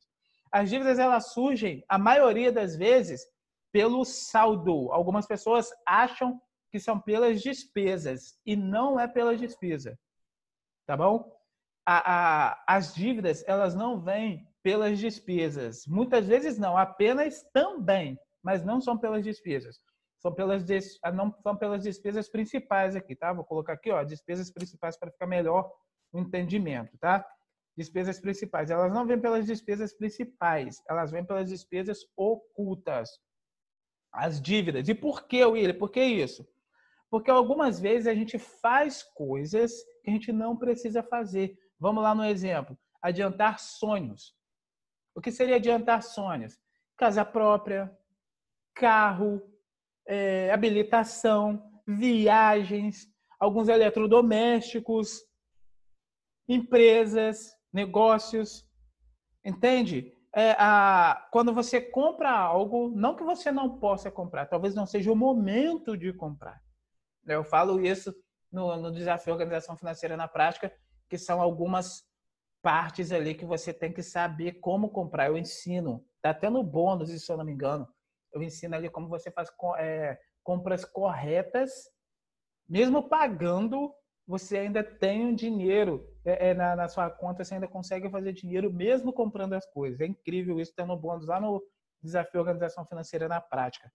As 0.52 0.70
dívidas 0.70 1.00
elas 1.00 1.32
surgem, 1.32 1.84
a 1.88 1.98
maioria 1.98 2.52
das 2.52 2.76
vezes, 2.76 3.26
pelo 3.72 4.04
saldo. 4.04 4.92
Algumas 4.92 5.26
pessoas 5.26 5.68
acham 5.84 6.40
que 6.70 6.78
são 6.78 7.00
pelas 7.00 7.42
despesas 7.42 8.38
e 8.46 8.54
não 8.54 9.00
é 9.00 9.08
pelas 9.08 9.40
despesas. 9.40 9.98
Tá 10.86 10.96
bom? 10.96 11.28
A, 11.84 12.12
a, 12.52 12.64
as 12.68 12.94
dívidas 12.94 13.42
elas 13.44 13.74
não 13.74 14.00
vêm 14.00 14.46
pelas 14.62 15.00
despesas. 15.00 15.86
Muitas 15.88 16.28
vezes 16.28 16.56
não, 16.56 16.78
apenas 16.78 17.42
também, 17.52 18.16
mas 18.44 18.64
não 18.64 18.80
são 18.80 18.96
pelas 18.96 19.24
despesas. 19.24 19.80
São 20.20 20.32
pelas, 20.32 20.64
não 21.12 21.34
são 21.42 21.56
pelas 21.56 21.82
despesas 21.82 22.28
principais 22.28 22.94
aqui, 22.94 23.16
tá? 23.16 23.32
Vou 23.32 23.44
colocar 23.44 23.72
aqui, 23.72 23.90
ó, 23.90 24.04
despesas 24.04 24.52
principais 24.52 24.96
para 24.96 25.10
ficar 25.10 25.26
melhor 25.26 25.68
entendimento, 26.18 26.96
tá? 26.98 27.26
Despesas 27.76 28.20
principais. 28.20 28.70
Elas 28.70 28.92
não 28.92 29.06
vêm 29.06 29.20
pelas 29.20 29.46
despesas 29.46 29.92
principais, 29.92 30.82
elas 30.88 31.10
vêm 31.10 31.24
pelas 31.24 31.48
despesas 31.48 32.00
ocultas. 32.16 33.10
As 34.12 34.40
dívidas. 34.40 34.88
E 34.88 34.94
por 34.94 35.26
que, 35.26 35.44
William? 35.44 35.78
Por 35.78 35.90
que 35.90 36.02
isso? 36.02 36.46
Porque 37.10 37.30
algumas 37.30 37.78
vezes 37.78 38.06
a 38.06 38.14
gente 38.14 38.38
faz 38.38 39.02
coisas 39.02 39.72
que 40.02 40.10
a 40.10 40.12
gente 40.12 40.32
não 40.32 40.56
precisa 40.56 41.02
fazer. 41.02 41.56
Vamos 41.78 42.02
lá 42.02 42.14
no 42.14 42.24
exemplo. 42.24 42.76
Adiantar 43.02 43.58
sonhos. 43.58 44.34
O 45.14 45.20
que 45.20 45.30
seria 45.30 45.56
adiantar 45.56 46.02
sonhos? 46.02 46.58
Casa 46.96 47.24
própria, 47.24 47.94
carro, 48.74 49.42
é, 50.06 50.50
habilitação, 50.52 51.80
viagens, 51.86 53.08
alguns 53.38 53.68
eletrodomésticos, 53.68 55.22
empresas, 56.48 57.56
negócios. 57.72 58.66
Entende? 59.44 60.12
É, 60.34 60.52
a, 60.58 61.28
quando 61.30 61.52
você 61.54 61.80
compra 61.80 62.30
algo, 62.30 62.90
não 62.94 63.16
que 63.16 63.24
você 63.24 63.50
não 63.50 63.78
possa 63.78 64.10
comprar, 64.10 64.46
talvez 64.46 64.74
não 64.74 64.84
seja 64.84 65.10
o 65.10 65.16
momento 65.16 65.96
de 65.96 66.12
comprar. 66.12 66.60
Eu 67.26 67.42
falo 67.42 67.80
isso 67.80 68.14
no, 68.52 68.76
no 68.76 68.92
desafio 68.92 69.32
Organização 69.32 69.76
Financeira 69.76 70.16
na 70.16 70.28
Prática, 70.28 70.72
que 71.08 71.16
são 71.16 71.40
algumas 71.40 72.04
partes 72.62 73.12
ali 73.12 73.34
que 73.34 73.44
você 73.44 73.72
tem 73.72 73.92
que 73.92 74.02
saber 74.02 74.54
como 74.60 74.90
comprar. 74.90 75.28
Eu 75.28 75.38
ensino, 75.38 76.04
tá 76.20 76.30
até 76.30 76.50
no 76.50 76.62
bônus, 76.62 77.10
se 77.10 77.32
eu 77.32 77.36
não 77.36 77.44
me 77.44 77.52
engano, 77.52 77.88
eu 78.32 78.42
ensino 78.42 78.74
ali 78.74 78.90
como 78.90 79.08
você 79.08 79.30
faz 79.30 79.48
é, 79.78 80.18
compras 80.42 80.84
corretas, 80.84 81.70
mesmo 82.68 83.08
pagando 83.08 83.94
você 84.26 84.58
ainda 84.58 84.82
tem 84.82 85.24
um 85.24 85.34
dinheiro 85.34 86.06
é, 86.26 86.48
é, 86.48 86.54
na, 86.54 86.74
na, 86.74 86.88
sua 86.88 87.08
conta, 87.08 87.44
você 87.44 87.54
ainda 87.54 87.68
consegue 87.68 88.10
fazer 88.10 88.32
dinheiro 88.32 88.72
mesmo 88.72 89.12
comprando 89.12 89.52
as 89.52 89.64
coisas. 89.64 90.00
É 90.00 90.06
incrível 90.06 90.60
isso, 90.60 90.74
tendo 90.74 90.96
bônus 90.96 91.26
lá 91.26 91.40
no 91.40 91.62
Desafio 92.02 92.40
Organização 92.40 92.84
Financeira 92.84 93.28
na 93.28 93.40
Prática. 93.40 93.90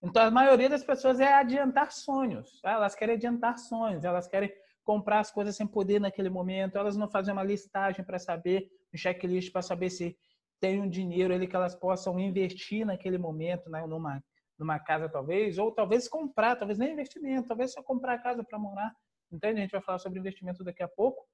Então, 0.00 0.24
a 0.24 0.30
maioria 0.30 0.68
das 0.68 0.84
pessoas 0.84 1.18
é 1.18 1.32
adiantar 1.32 1.90
sonhos. 1.90 2.60
Tá? 2.60 2.72
Elas 2.72 2.94
querem 2.94 3.16
adiantar 3.16 3.58
sonhos, 3.58 4.04
elas 4.04 4.28
querem 4.28 4.52
comprar 4.84 5.18
as 5.18 5.30
coisas 5.30 5.56
sem 5.56 5.66
poder 5.66 6.00
naquele 6.00 6.28
momento, 6.28 6.78
elas 6.78 6.96
não 6.96 7.08
fazem 7.08 7.32
uma 7.32 7.42
listagem 7.42 8.04
para 8.04 8.18
saber, 8.18 8.68
um 8.94 8.96
checklist 8.96 9.52
para 9.52 9.62
saber 9.62 9.90
se 9.90 10.16
tenham 10.60 10.88
dinheiro 10.88 11.34
ali 11.34 11.48
que 11.48 11.56
elas 11.56 11.74
possam 11.74 12.18
investir 12.18 12.86
naquele 12.86 13.18
momento, 13.18 13.68
né, 13.68 13.84
numa, 13.86 14.22
numa 14.56 14.78
casa 14.78 15.08
talvez, 15.08 15.58
ou 15.58 15.72
talvez 15.72 16.08
comprar, 16.08 16.56
talvez 16.56 16.78
nem 16.78 16.92
investimento, 16.92 17.48
talvez 17.48 17.72
só 17.72 17.82
comprar 17.82 18.18
casa 18.18 18.44
para 18.44 18.58
morar. 18.58 18.92
Entende? 19.32 19.58
A 19.58 19.62
gente 19.62 19.72
vai 19.72 19.80
falar 19.80 19.98
sobre 19.98 20.18
investimento 20.18 20.62
daqui 20.62 20.82
a 20.82 20.88
pouco. 20.88 21.26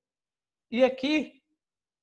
E 0.71 0.85
aqui, 0.85 1.43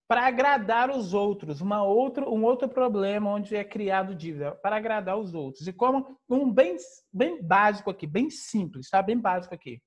para 0.08 0.28
agradar 0.28 0.90
os 0.90 1.14
outros, 1.14 1.62
uma 1.62 1.84
outro, 1.84 2.32
um 2.32 2.44
outro 2.44 2.68
problema 2.68 3.32
onde 3.32 3.56
é 3.56 3.64
criado 3.64 4.14
dívida, 4.14 4.54
para 4.56 4.76
agradar 4.76 5.18
os 5.18 5.34
outros. 5.34 5.68
E 5.68 5.74
como 5.74 6.20
um 6.30 6.52
bem, 6.52 6.76
bem 7.12 7.42
básico 7.42 7.90
aqui, 7.90 8.06
bem 8.06 8.30
simples, 8.30 8.90
tá? 8.90 9.02
Bem 9.02 9.18
básico 9.18 9.56
aqui. 9.56 9.82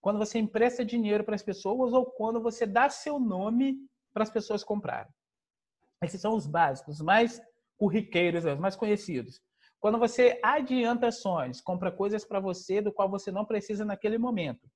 Quando 0.00 0.18
você 0.18 0.38
empresta 0.38 0.84
dinheiro 0.84 1.24
para 1.24 1.34
as 1.34 1.42
pessoas 1.42 1.92
ou 1.92 2.06
quando 2.06 2.40
você 2.40 2.66
dá 2.66 2.88
seu 2.88 3.18
nome 3.18 3.76
para 4.12 4.22
as 4.22 4.30
pessoas 4.30 4.62
comprarem. 4.62 5.12
Esses 6.02 6.20
são 6.20 6.34
os 6.34 6.46
básicos, 6.46 6.96
os 6.96 7.04
mais 7.04 7.40
corriqueiros, 7.76 8.44
os 8.44 8.58
mais 8.58 8.76
conhecidos. 8.76 9.40
Quando 9.80 9.98
você 9.98 10.38
adianta 10.42 11.08
ações, 11.08 11.60
compra 11.60 11.90
coisas 11.90 12.24
para 12.24 12.40
você 12.40 12.80
do 12.80 12.92
qual 12.92 13.10
você 13.10 13.30
não 13.30 13.44
precisa 13.44 13.84
naquele 13.84 14.18
momento. 14.18 14.68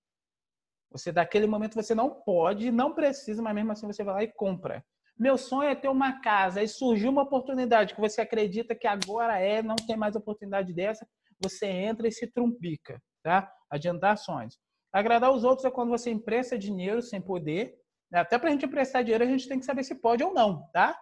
Você, 0.90 1.12
daquele 1.12 1.46
momento, 1.46 1.74
você 1.74 1.94
não 1.94 2.10
pode, 2.10 2.70
não 2.70 2.94
precisa, 2.94 3.40
mas 3.42 3.54
mesmo 3.54 3.72
assim 3.72 3.86
você 3.86 4.02
vai 4.02 4.14
lá 4.14 4.22
e 4.24 4.32
compra. 4.32 4.84
Meu 5.18 5.36
sonho 5.36 5.68
é 5.68 5.74
ter 5.74 5.88
uma 5.88 6.20
casa. 6.20 6.60
Aí 6.60 6.68
surgiu 6.68 7.10
uma 7.10 7.22
oportunidade 7.22 7.94
que 7.94 8.00
você 8.00 8.20
acredita 8.20 8.74
que 8.74 8.86
agora 8.86 9.38
é, 9.38 9.62
não 9.62 9.76
tem 9.76 9.96
mais 9.96 10.16
oportunidade 10.16 10.72
dessa. 10.72 11.06
Você 11.38 11.66
entra 11.66 12.08
e 12.08 12.12
se 12.12 12.26
trumpica, 12.26 13.00
tá? 13.22 13.52
Adiantar 13.70 14.14
ações. 14.14 14.58
Agradar 14.92 15.30
os 15.30 15.44
outros 15.44 15.64
é 15.64 15.70
quando 15.70 15.90
você 15.90 16.10
empresta 16.10 16.58
dinheiro 16.58 17.00
sem 17.00 17.20
poder. 17.20 17.78
Até 18.12 18.38
para 18.38 18.48
a 18.48 18.52
gente 18.52 18.66
emprestar 18.66 19.04
dinheiro, 19.04 19.22
a 19.22 19.26
gente 19.26 19.46
tem 19.46 19.58
que 19.58 19.64
saber 19.64 19.84
se 19.84 19.94
pode 19.94 20.24
ou 20.24 20.34
não, 20.34 20.66
tá? 20.72 20.98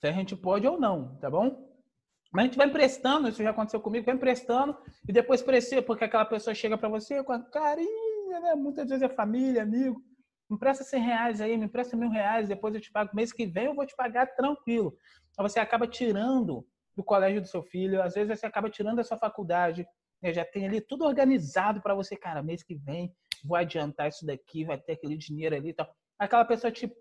Se 0.00 0.06
a 0.06 0.12
gente 0.12 0.34
pode 0.34 0.66
ou 0.66 0.80
não, 0.80 1.16
tá 1.18 1.28
bom? 1.28 1.73
Mas 2.34 2.42
a 2.42 2.46
gente 2.46 2.56
vai 2.56 2.66
emprestando, 2.66 3.28
isso 3.28 3.40
já 3.40 3.50
aconteceu 3.50 3.80
comigo, 3.80 4.04
vai 4.04 4.16
emprestando 4.16 4.76
e 5.08 5.12
depois 5.12 5.40
precisa, 5.40 5.80
porque 5.80 6.02
aquela 6.02 6.24
pessoa 6.24 6.52
chega 6.52 6.76
para 6.76 6.88
você 6.88 7.22
com 7.22 7.40
carinho, 7.44 8.40
né? 8.42 8.56
Muitas 8.56 8.88
vezes 8.88 9.04
é 9.04 9.08
família, 9.08 9.62
amigo. 9.62 10.02
Me 10.50 10.56
empresta 10.56 10.82
100 10.82 11.00
reais 11.00 11.40
aí, 11.40 11.56
me 11.56 11.66
empresta 11.66 11.96
mil 11.96 12.10
reais, 12.10 12.48
depois 12.48 12.74
eu 12.74 12.80
te 12.80 12.90
pago. 12.90 13.14
Mês 13.14 13.32
que 13.32 13.46
vem 13.46 13.66
eu 13.66 13.74
vou 13.74 13.86
te 13.86 13.94
pagar 13.94 14.26
tranquilo. 14.34 14.96
Então 15.30 15.46
você 15.48 15.60
acaba 15.60 15.86
tirando 15.86 16.66
do 16.96 17.04
colégio 17.04 17.40
do 17.40 17.46
seu 17.46 17.62
filho, 17.62 18.02
às 18.02 18.14
vezes 18.14 18.40
você 18.40 18.46
acaba 18.46 18.68
tirando 18.68 18.96
da 18.96 19.04
sua 19.04 19.16
faculdade, 19.16 19.86
né? 20.20 20.32
já 20.32 20.44
tem 20.44 20.66
ali 20.66 20.80
tudo 20.80 21.04
organizado 21.04 21.80
para 21.80 21.94
você, 21.94 22.16
cara, 22.16 22.42
mês 22.42 22.64
que 22.64 22.74
vem 22.74 23.14
vou 23.44 23.56
adiantar 23.56 24.08
isso 24.08 24.26
daqui, 24.26 24.64
vai 24.64 24.78
ter 24.78 24.94
aquele 24.94 25.16
dinheiro 25.16 25.54
ali 25.54 25.68
e 25.68 25.74
tal. 25.74 25.88
Aquela 26.18 26.44
pessoa 26.44 26.72
te 26.72 26.92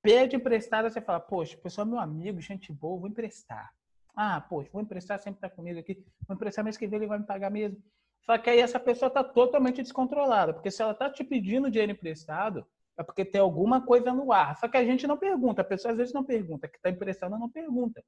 pede 0.00 0.36
emprestado, 0.36 0.88
você 0.88 1.00
fala, 1.00 1.18
poxa, 1.18 1.56
pessoa 1.56 1.84
é 1.84 1.88
meu 1.88 1.98
amigo, 1.98 2.40
gente 2.40 2.72
boa, 2.72 3.00
vou 3.00 3.08
emprestar. 3.08 3.72
Ah, 4.16 4.40
poxa, 4.40 4.70
vou 4.72 4.80
emprestar, 4.80 5.18
sempre 5.18 5.40
tá 5.40 5.50
comigo 5.50 5.78
aqui, 5.78 6.02
vou 6.26 6.34
emprestar 6.34 6.64
mês 6.64 6.78
que 6.78 6.86
vem, 6.86 6.98
ele 6.98 7.06
vai 7.06 7.18
me 7.18 7.26
pagar 7.26 7.50
mesmo. 7.50 7.82
Só 8.22 8.36
que 8.38 8.48
aí 8.48 8.58
essa 8.58 8.80
pessoa 8.80 9.10
tá 9.10 9.22
totalmente 9.22 9.82
descontrolada, 9.82 10.54
porque 10.54 10.70
se 10.70 10.82
ela 10.82 10.94
tá 10.94 11.10
te 11.10 11.22
pedindo 11.22 11.70
dinheiro 11.70 11.92
emprestado, 11.92 12.66
é 12.98 13.02
porque 13.02 13.24
tem 13.24 13.40
alguma 13.40 13.84
coisa 13.84 14.12
no 14.12 14.32
ar. 14.32 14.56
Só 14.56 14.68
que 14.68 14.76
a 14.76 14.84
gente 14.84 15.06
não 15.06 15.18
pergunta, 15.18 15.60
a 15.60 15.64
pessoa 15.64 15.92
às 15.92 15.98
vezes 15.98 16.14
não 16.14 16.24
pergunta, 16.24 16.66
que 16.66 16.80
tá 16.80 16.88
emprestando 16.88 17.38
não 17.38 17.50
pergunta. 17.50 18.02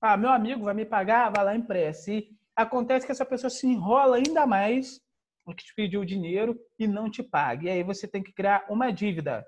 Ah, 0.00 0.16
meu 0.16 0.30
amigo 0.30 0.64
vai 0.64 0.74
me 0.74 0.84
pagar, 0.84 1.30
vai 1.30 1.44
lá 1.44 1.54
empresta. 1.54 2.10
E 2.10 2.28
acontece 2.56 3.04
que 3.06 3.12
essa 3.12 3.24
pessoa 3.24 3.50
se 3.50 3.66
enrola 3.66 4.16
ainda 4.16 4.46
mais 4.46 5.00
o 5.46 5.54
que 5.54 5.64
te 5.64 5.74
pediu 5.74 6.00
o 6.00 6.06
dinheiro 6.06 6.58
e 6.78 6.88
não 6.88 7.10
te 7.10 7.22
paga. 7.22 7.66
E 7.66 7.70
aí 7.70 7.82
você 7.82 8.08
tem 8.08 8.22
que 8.22 8.32
criar 8.32 8.64
uma 8.68 8.90
dívida 8.90 9.46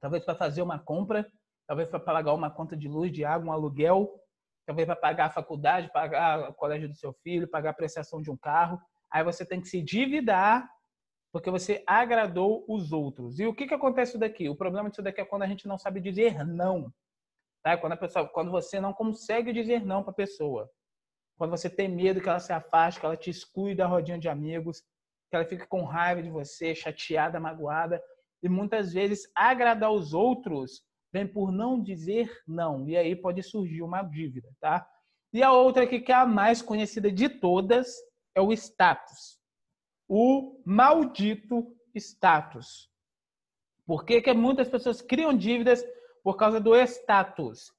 talvez 0.00 0.24
para 0.24 0.34
fazer 0.34 0.60
uma 0.60 0.78
compra, 0.78 1.26
talvez 1.66 1.88
para 1.88 2.00
pagar 2.00 2.34
uma 2.34 2.50
conta 2.50 2.76
de 2.76 2.88
luz, 2.88 3.10
de 3.12 3.24
água, 3.24 3.48
um 3.48 3.52
aluguel, 3.52 4.20
talvez 4.66 4.86
para 4.86 4.96
pagar 4.96 5.26
a 5.26 5.30
faculdade, 5.30 5.90
pagar 5.92 6.50
o 6.50 6.54
colégio 6.54 6.88
do 6.88 6.94
seu 6.94 7.12
filho, 7.12 7.48
pagar 7.48 7.70
a 7.70 7.74
prestação 7.74 8.20
de 8.20 8.30
um 8.30 8.36
carro. 8.36 8.80
Aí 9.10 9.22
você 9.22 9.44
tem 9.44 9.60
que 9.60 9.68
se 9.68 9.78
endividar 9.78 10.68
porque 11.32 11.50
você 11.50 11.82
agradou 11.86 12.64
os 12.68 12.92
outros. 12.92 13.40
E 13.40 13.46
o 13.46 13.54
que, 13.54 13.66
que 13.66 13.74
acontece 13.74 14.16
daqui? 14.16 14.48
O 14.48 14.54
problema 14.54 14.88
disso 14.88 15.02
daqui 15.02 15.20
é 15.20 15.24
quando 15.24 15.42
a 15.42 15.48
gente 15.48 15.66
não 15.66 15.76
sabe 15.76 16.00
dizer 16.00 16.46
não. 16.46 16.92
Tá? 17.62 17.76
Quando, 17.76 17.92
a 17.94 17.96
pessoa, 17.96 18.28
quando 18.28 18.52
você 18.52 18.80
não 18.80 18.92
consegue 18.92 19.52
dizer 19.52 19.84
não 19.84 20.02
para 20.02 20.12
a 20.12 20.14
pessoa. 20.14 20.70
Quando 21.36 21.50
você 21.50 21.68
tem 21.68 21.88
medo 21.88 22.20
que 22.20 22.28
ela 22.28 22.38
se 22.38 22.52
afaste, 22.52 23.00
que 23.00 23.06
ela 23.06 23.16
te 23.16 23.30
exclui 23.30 23.74
da 23.74 23.86
rodinha 23.86 24.18
de 24.18 24.28
amigos, 24.28 24.80
que 25.28 25.34
ela 25.34 25.44
fique 25.44 25.66
com 25.66 25.82
raiva 25.82 26.22
de 26.22 26.30
você, 26.30 26.72
chateada, 26.72 27.40
magoada 27.40 28.00
e 28.40 28.48
muitas 28.48 28.92
vezes 28.92 29.28
agradar 29.34 29.90
os 29.90 30.14
outros 30.14 30.84
vem 31.14 31.28
por 31.28 31.52
não 31.52 31.80
dizer 31.80 32.42
não. 32.44 32.88
E 32.88 32.96
aí 32.96 33.14
pode 33.14 33.40
surgir 33.40 33.82
uma 33.82 34.02
dívida, 34.02 34.52
tá? 34.60 34.84
E 35.32 35.44
a 35.44 35.52
outra 35.52 35.84
aqui, 35.84 36.00
que 36.00 36.10
é 36.10 36.16
a 36.16 36.26
mais 36.26 36.60
conhecida 36.60 37.10
de 37.10 37.28
todas, 37.28 37.94
é 38.34 38.40
o 38.40 38.52
status. 38.52 39.38
O 40.08 40.60
maldito 40.66 41.72
status. 41.94 42.90
Por 43.86 44.04
que, 44.04 44.20
que 44.20 44.32
muitas 44.32 44.68
pessoas 44.68 45.00
criam 45.00 45.32
dívidas 45.32 45.84
por 46.24 46.36
causa 46.36 46.58
do 46.58 46.74
status? 46.74 47.72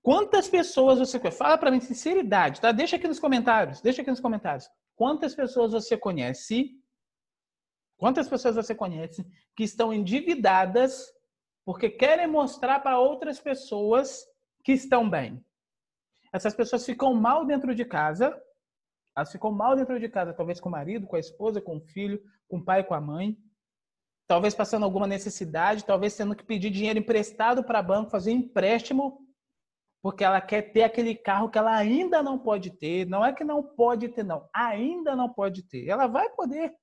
Quantas 0.00 0.48
pessoas 0.48 1.00
você 1.00 1.18
conhece? 1.18 1.38
Fala 1.38 1.58
para 1.58 1.72
mim, 1.72 1.80
sinceridade, 1.80 2.60
tá? 2.60 2.70
Deixa 2.70 2.94
aqui 2.94 3.08
nos 3.08 3.18
comentários. 3.18 3.80
Deixa 3.80 4.02
aqui 4.02 4.10
nos 4.10 4.20
comentários. 4.20 4.70
Quantas 4.94 5.34
pessoas 5.34 5.72
você 5.72 5.96
conhece 5.96 6.78
Quantas 7.98 8.28
pessoas 8.28 8.54
você 8.54 8.76
conhece 8.76 9.26
que 9.56 9.64
estão 9.64 9.92
endividadas 9.92 11.12
porque 11.68 11.90
querem 11.90 12.26
mostrar 12.26 12.80
para 12.80 12.98
outras 12.98 13.38
pessoas 13.38 14.26
que 14.64 14.72
estão 14.72 15.06
bem? 15.06 15.44
Essas 16.32 16.54
pessoas 16.54 16.82
ficam 16.86 17.12
mal 17.12 17.44
dentro 17.44 17.74
de 17.74 17.84
casa, 17.84 18.34
elas 19.14 19.30
ficam 19.30 19.52
mal 19.52 19.76
dentro 19.76 20.00
de 20.00 20.08
casa, 20.08 20.32
talvez 20.32 20.60
com 20.60 20.70
o 20.70 20.72
marido, 20.72 21.06
com 21.06 21.16
a 21.16 21.18
esposa, 21.18 21.60
com 21.60 21.76
o 21.76 21.80
filho, 21.82 22.22
com 22.48 22.56
o 22.56 22.64
pai, 22.64 22.82
com 22.82 22.94
a 22.94 23.00
mãe, 23.02 23.36
talvez 24.26 24.54
passando 24.54 24.84
alguma 24.84 25.06
necessidade, 25.06 25.84
talvez 25.84 26.16
tendo 26.16 26.34
que 26.34 26.42
pedir 26.42 26.70
dinheiro 26.70 27.00
emprestado 27.00 27.62
para 27.62 27.82
banco, 27.82 28.10
fazer 28.10 28.30
empréstimo, 28.30 29.20
porque 30.02 30.24
ela 30.24 30.40
quer 30.40 30.72
ter 30.72 30.84
aquele 30.84 31.14
carro 31.14 31.50
que 31.50 31.58
ela 31.58 31.76
ainda 31.76 32.22
não 32.22 32.38
pode 32.38 32.70
ter. 32.78 33.04
Não 33.04 33.22
é 33.22 33.30
que 33.30 33.44
não 33.44 33.62
pode 33.62 34.08
ter, 34.08 34.22
não, 34.22 34.48
ainda 34.54 35.14
não 35.14 35.28
pode 35.28 35.62
ter. 35.64 35.86
Ela 35.86 36.06
vai 36.06 36.30
poder, 36.30 36.74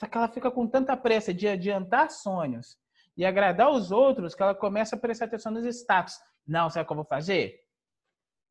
só 0.00 0.08
que 0.08 0.18
ela 0.18 0.26
fica 0.26 0.50
com 0.50 0.66
tanta 0.66 0.96
pressa 0.96 1.32
de 1.32 1.46
adiantar 1.46 2.10
sonhos 2.10 2.82
e 3.16 3.24
agradar 3.24 3.70
os 3.70 3.90
outros 3.90 4.34
que 4.34 4.42
ela 4.42 4.54
começa 4.54 4.96
a 4.96 4.98
prestar 4.98 5.26
atenção 5.26 5.52
nos 5.52 5.64
status. 5.64 6.18
Não, 6.46 6.70
sabe 6.70 6.84
o 6.84 6.86
que 6.86 6.92
eu 6.92 6.96
vou 6.96 7.04
fazer? 7.04 7.60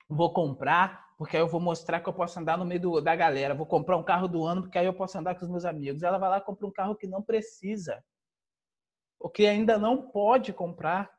Vou 0.08 0.34
comprar, 0.34 1.06
porque 1.18 1.38
aí 1.38 1.44
eu 1.44 1.48
vou 1.48 1.62
mostrar 1.62 2.00
que 2.00 2.10
eu 2.10 2.14
posso 2.14 2.40
andar 2.40 2.58
no 2.58 2.66
meio 2.66 2.82
do, 2.82 3.02
da 3.02 3.16
galera. 3.16 3.56
Vou 3.56 3.66
comprar 3.66 3.98
um 3.98 4.04
carro 4.04 4.28
do 4.28 4.44
ano, 4.46 4.64
porque 4.64 4.78
aí 4.78 4.86
eu 4.86 4.94
posso 4.94 5.18
andar 5.18 5.36
com 5.36 5.46
os 5.46 5.52
meus 5.52 5.66
amigos. 5.66 6.04
Ela 6.04 6.18
vai 6.18 6.30
lá 6.30 6.38
e 6.38 6.42
compra 6.42 6.68
um 6.68 6.72
carro 6.72 6.96
que 6.96 7.08
não 7.08 7.22
precisa. 7.22 8.04
O 9.20 9.30
que 9.30 9.46
ainda 9.46 9.78
não 9.78 10.10
pode 10.10 10.52
comprar. 10.52 11.12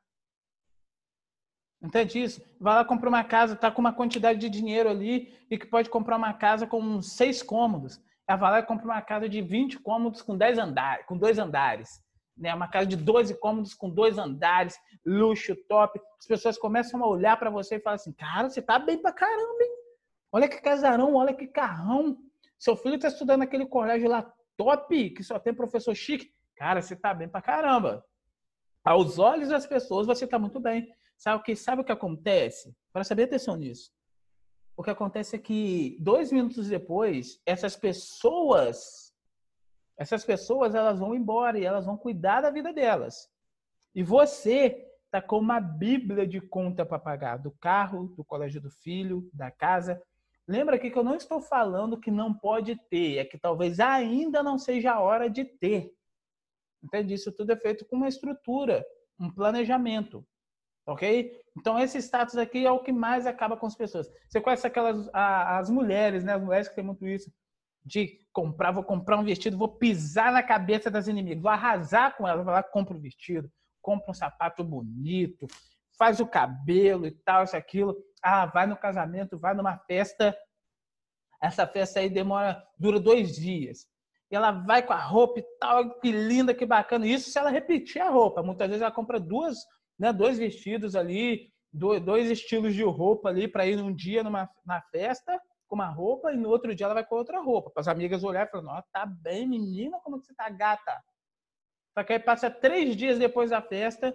Entende 1.80 2.22
isso? 2.22 2.42
Vai 2.60 2.74
lá 2.74 2.84
comprar 2.84 3.08
uma 3.08 3.24
casa, 3.24 3.56
tá 3.56 3.70
com 3.70 3.80
uma 3.80 3.92
quantidade 3.92 4.38
de 4.38 4.48
dinheiro 4.48 4.88
ali 4.88 5.32
e 5.50 5.56
que 5.56 5.66
pode 5.66 5.88
comprar 5.88 6.16
uma 6.16 6.32
casa 6.32 6.66
com 6.66 7.00
seis 7.00 7.42
cômodos. 7.42 8.00
Ela 8.26 8.38
vai 8.38 8.50
lá 8.50 8.58
e 8.58 8.66
compra 8.66 8.84
uma 8.84 9.02
casa 9.02 9.28
de 9.28 9.40
20 9.40 9.78
cômodos 9.80 10.20
com 10.20 10.36
10 10.36 10.58
andares, 10.58 11.06
com 11.06 11.16
dois 11.16 11.38
andares. 11.38 12.01
Né? 12.36 12.54
Uma 12.54 12.68
casa 12.68 12.86
de 12.86 12.96
12 12.96 13.38
cômodos 13.38 13.74
com 13.74 13.90
dois 13.90 14.18
andares, 14.18 14.78
luxo, 15.04 15.54
top. 15.68 16.00
As 16.18 16.26
pessoas 16.26 16.58
começam 16.58 17.02
a 17.02 17.08
olhar 17.08 17.38
para 17.38 17.50
você 17.50 17.76
e 17.76 17.80
falam 17.80 17.96
assim: 17.96 18.12
cara, 18.12 18.48
você 18.48 18.62
tá 18.62 18.78
bem 18.78 18.98
pra 18.98 19.12
caramba, 19.12 19.62
hein? 19.62 19.76
Olha 20.32 20.48
que 20.48 20.60
casarão, 20.60 21.14
olha 21.14 21.34
que 21.34 21.46
carrão. 21.46 22.16
Seu 22.58 22.76
filho 22.76 22.98
tá 22.98 23.08
estudando 23.08 23.40
naquele 23.40 23.66
colégio 23.66 24.08
lá 24.08 24.32
top, 24.56 25.10
que 25.10 25.22
só 25.22 25.38
tem 25.38 25.54
professor 25.54 25.94
chique. 25.94 26.32
Cara, 26.56 26.80
você 26.80 26.96
tá 26.96 27.12
bem 27.12 27.28
pra 27.28 27.42
caramba. 27.42 28.04
Aos 28.84 29.18
olhos 29.18 29.48
das 29.48 29.66
pessoas, 29.66 30.06
você 30.06 30.26
tá 30.26 30.38
muito 30.38 30.58
bem. 30.60 30.88
Sabe 31.16 31.40
o 31.40 31.42
que, 31.42 31.54
sabe 31.54 31.82
o 31.82 31.84
que 31.84 31.92
acontece? 31.92 32.74
Para 32.92 33.04
saber 33.04 33.24
atenção 33.24 33.56
nisso 33.56 33.92
o 34.76 34.82
que 34.82 34.90
acontece 34.90 35.36
é 35.36 35.38
que 35.38 35.96
dois 36.00 36.32
minutos 36.32 36.68
depois, 36.68 37.40
essas 37.44 37.76
pessoas, 37.76 39.11
essas 40.02 40.24
pessoas, 40.24 40.74
elas 40.74 40.98
vão 40.98 41.14
embora 41.14 41.58
e 41.58 41.64
elas 41.64 41.86
vão 41.86 41.96
cuidar 41.96 42.40
da 42.40 42.50
vida 42.50 42.72
delas. 42.72 43.28
E 43.94 44.02
você 44.02 44.84
tá 45.10 45.22
com 45.22 45.38
uma 45.38 45.60
bíblia 45.60 46.26
de 46.26 46.40
conta 46.40 46.84
para 46.84 46.98
pagar 46.98 47.36
do 47.36 47.52
carro, 47.52 48.08
do 48.16 48.24
colégio 48.24 48.60
do 48.60 48.70
filho, 48.70 49.30
da 49.32 49.50
casa. 49.50 50.02
Lembra 50.48 50.76
aqui 50.76 50.90
que 50.90 50.98
eu 50.98 51.04
não 51.04 51.14
estou 51.14 51.40
falando 51.40 52.00
que 52.00 52.10
não 52.10 52.34
pode 52.34 52.74
ter, 52.90 53.18
é 53.18 53.24
que 53.24 53.38
talvez 53.38 53.78
ainda 53.78 54.42
não 54.42 54.58
seja 54.58 54.92
a 54.92 55.00
hora 55.00 55.30
de 55.30 55.44
ter. 55.44 55.92
Entende? 56.82 57.14
Isso 57.14 57.30
tudo 57.30 57.52
é 57.52 57.56
feito 57.56 57.84
com 57.86 57.94
uma 57.94 58.08
estrutura, 58.08 58.84
um 59.20 59.30
planejamento. 59.30 60.26
Ok? 60.84 61.40
Então, 61.56 61.78
esse 61.78 61.98
status 61.98 62.36
aqui 62.36 62.66
é 62.66 62.72
o 62.72 62.82
que 62.82 62.90
mais 62.90 63.24
acaba 63.24 63.56
com 63.56 63.66
as 63.66 63.76
pessoas. 63.76 64.10
Você 64.28 64.40
conhece 64.40 64.66
aquelas 64.66 65.08
as 65.12 65.70
mulheres, 65.70 66.24
né? 66.24 66.32
As 66.32 66.42
mulheres 66.42 66.68
que 66.68 66.74
têm 66.74 66.82
muito 66.82 67.06
isso 67.06 67.30
de 67.84 68.20
comprar, 68.32 68.72
vou 68.72 68.84
comprar 68.84 69.18
um 69.18 69.24
vestido, 69.24 69.58
vou 69.58 69.68
pisar 69.68 70.32
na 70.32 70.42
cabeça 70.42 70.90
das 70.90 71.08
inimigas, 71.08 71.42
vou 71.42 71.50
arrasar 71.50 72.16
com 72.16 72.26
elas, 72.26 72.44
vou 72.44 72.52
lá, 72.52 72.62
compra 72.62 72.96
um 72.96 73.00
vestido, 73.00 73.50
compra 73.80 74.10
um 74.10 74.14
sapato 74.14 74.64
bonito, 74.64 75.46
faz 75.98 76.20
o 76.20 76.26
cabelo 76.26 77.06
e 77.06 77.10
tal, 77.10 77.44
isso, 77.44 77.56
aquilo. 77.56 77.96
Ah, 78.22 78.46
vai 78.46 78.66
no 78.66 78.76
casamento, 78.76 79.38
vai 79.38 79.54
numa 79.54 79.76
festa. 79.78 80.36
Essa 81.42 81.66
festa 81.66 82.00
aí 82.00 82.08
demora, 82.08 82.62
dura 82.78 83.00
dois 83.00 83.34
dias. 83.34 83.86
E 84.30 84.36
ela 84.36 84.52
vai 84.52 84.82
com 84.82 84.92
a 84.92 85.00
roupa 85.00 85.40
e 85.40 85.44
tal, 85.58 85.98
que 86.00 86.10
linda, 86.10 86.54
que 86.54 86.64
bacana. 86.64 87.06
Isso 87.06 87.30
se 87.30 87.38
ela 87.38 87.50
repetir 87.50 88.00
a 88.00 88.08
roupa. 88.08 88.42
Muitas 88.42 88.68
vezes 88.68 88.82
ela 88.82 88.92
compra 88.92 89.20
duas, 89.20 89.58
né, 89.98 90.12
dois 90.12 90.38
vestidos 90.38 90.94
ali, 90.94 91.52
dois 91.72 92.30
estilos 92.30 92.74
de 92.74 92.84
roupa 92.84 93.28
ali 93.28 93.48
para 93.48 93.66
ir 93.66 93.78
um 93.78 93.94
dia 93.94 94.22
numa 94.22 94.48
na 94.64 94.80
festa 94.80 95.40
com 95.72 95.76
uma 95.76 95.88
roupa 95.88 96.30
e 96.30 96.36
no 96.36 96.50
outro 96.50 96.74
dia 96.74 96.84
ela 96.84 96.92
vai 96.92 97.06
com 97.06 97.14
outra 97.14 97.40
roupa. 97.40 97.70
Para 97.70 97.80
as 97.80 97.88
amigas 97.88 98.22
olharem 98.22 98.46
e 98.46 98.50
falar, 98.50 98.82
tá 98.92 99.06
bem, 99.06 99.48
menina, 99.48 99.98
como 100.00 100.20
que 100.20 100.26
você 100.26 100.34
tá 100.34 100.50
gata? 100.50 101.02
Só 101.94 102.04
que 102.04 102.12
aí 102.12 102.18
passa 102.18 102.50
três 102.50 102.94
dias 102.94 103.18
depois 103.18 103.48
da 103.48 103.62
festa, 103.62 104.14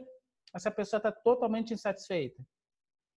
essa 0.53 0.69
pessoa 0.69 0.99
está 0.99 1.11
totalmente 1.11 1.73
insatisfeita. 1.73 2.45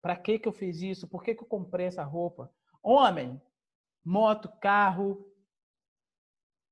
Para 0.00 0.16
que 0.16 0.38
que 0.38 0.48
eu 0.48 0.54
fiz 0.54 0.80
isso? 0.80 1.06
Por 1.06 1.22
que 1.22 1.34
que 1.34 1.42
eu 1.42 1.46
comprei 1.46 1.84
essa 1.84 2.02
roupa? 2.02 2.50
Homem, 2.82 3.38
moto, 4.02 4.50
carro. 4.58 5.30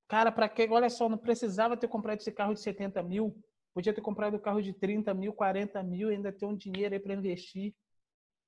Cara, 0.08 0.32
para 0.32 0.48
que? 0.48 0.66
Olha 0.70 0.88
só, 0.88 1.06
não 1.06 1.18
precisava 1.18 1.76
ter 1.76 1.88
comprado 1.88 2.18
esse 2.18 2.32
carro 2.32 2.54
de 2.54 2.60
70 2.60 3.02
mil. 3.02 3.38
Podia 3.74 3.92
ter 3.92 4.00
comprado 4.00 4.38
um 4.38 4.40
carro 4.40 4.62
de 4.62 4.72
30 4.72 5.12
mil, 5.12 5.34
40 5.34 5.82
mil, 5.82 6.08
ainda 6.08 6.32
ter 6.32 6.46
um 6.46 6.56
dinheiro 6.56 6.94
aí 6.94 7.00
para 7.00 7.12
investir. 7.12 7.74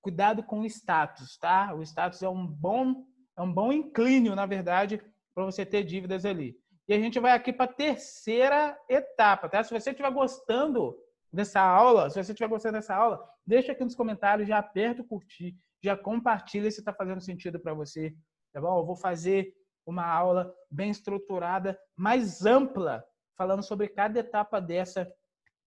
Cuidado 0.00 0.42
com 0.42 0.60
o 0.60 0.66
status, 0.66 1.36
tá? 1.38 1.74
O 1.74 1.82
status 1.82 2.22
é 2.22 2.28
um 2.28 2.46
bom, 2.46 3.04
é 3.36 3.42
um 3.42 3.52
bom 3.52 3.72
inclínio, 3.72 4.34
na 4.34 4.46
verdade, 4.46 5.00
para 5.34 5.44
você 5.44 5.64
ter 5.64 5.84
dívidas 5.84 6.24
ali. 6.24 6.56
E 6.88 6.94
a 6.94 6.98
gente 6.98 7.20
vai 7.20 7.32
aqui 7.32 7.52
para 7.52 7.70
a 7.70 7.74
terceira 7.74 8.76
etapa, 8.88 9.48
tá? 9.48 9.62
Se 9.62 9.72
você 9.72 9.90
estiver 9.90 10.10
gostando 10.10 10.96
dessa 11.32 11.60
aula, 11.60 12.10
se 12.10 12.22
você 12.22 12.32
estiver 12.32 12.48
gostando 12.48 12.74
dessa 12.74 12.94
aula, 12.94 13.22
deixa 13.46 13.72
aqui 13.72 13.84
nos 13.84 13.94
comentários, 13.94 14.48
já 14.48 14.58
aperta 14.58 15.02
o 15.02 15.04
curtir, 15.04 15.56
já 15.82 15.96
compartilha 15.96 16.70
se 16.70 16.80
está 16.80 16.92
fazendo 16.92 17.20
sentido 17.20 17.60
para 17.60 17.74
você, 17.74 18.14
tá 18.52 18.60
bom? 18.60 18.78
Eu 18.78 18.86
vou 18.86 18.96
fazer 18.96 19.54
uma 19.86 20.06
aula 20.06 20.52
bem 20.70 20.90
estruturada, 20.90 21.78
mais 21.96 22.44
ampla, 22.44 23.04
falando 23.36 23.62
sobre 23.62 23.88
cada 23.88 24.18
etapa 24.18 24.60
dessa 24.60 25.10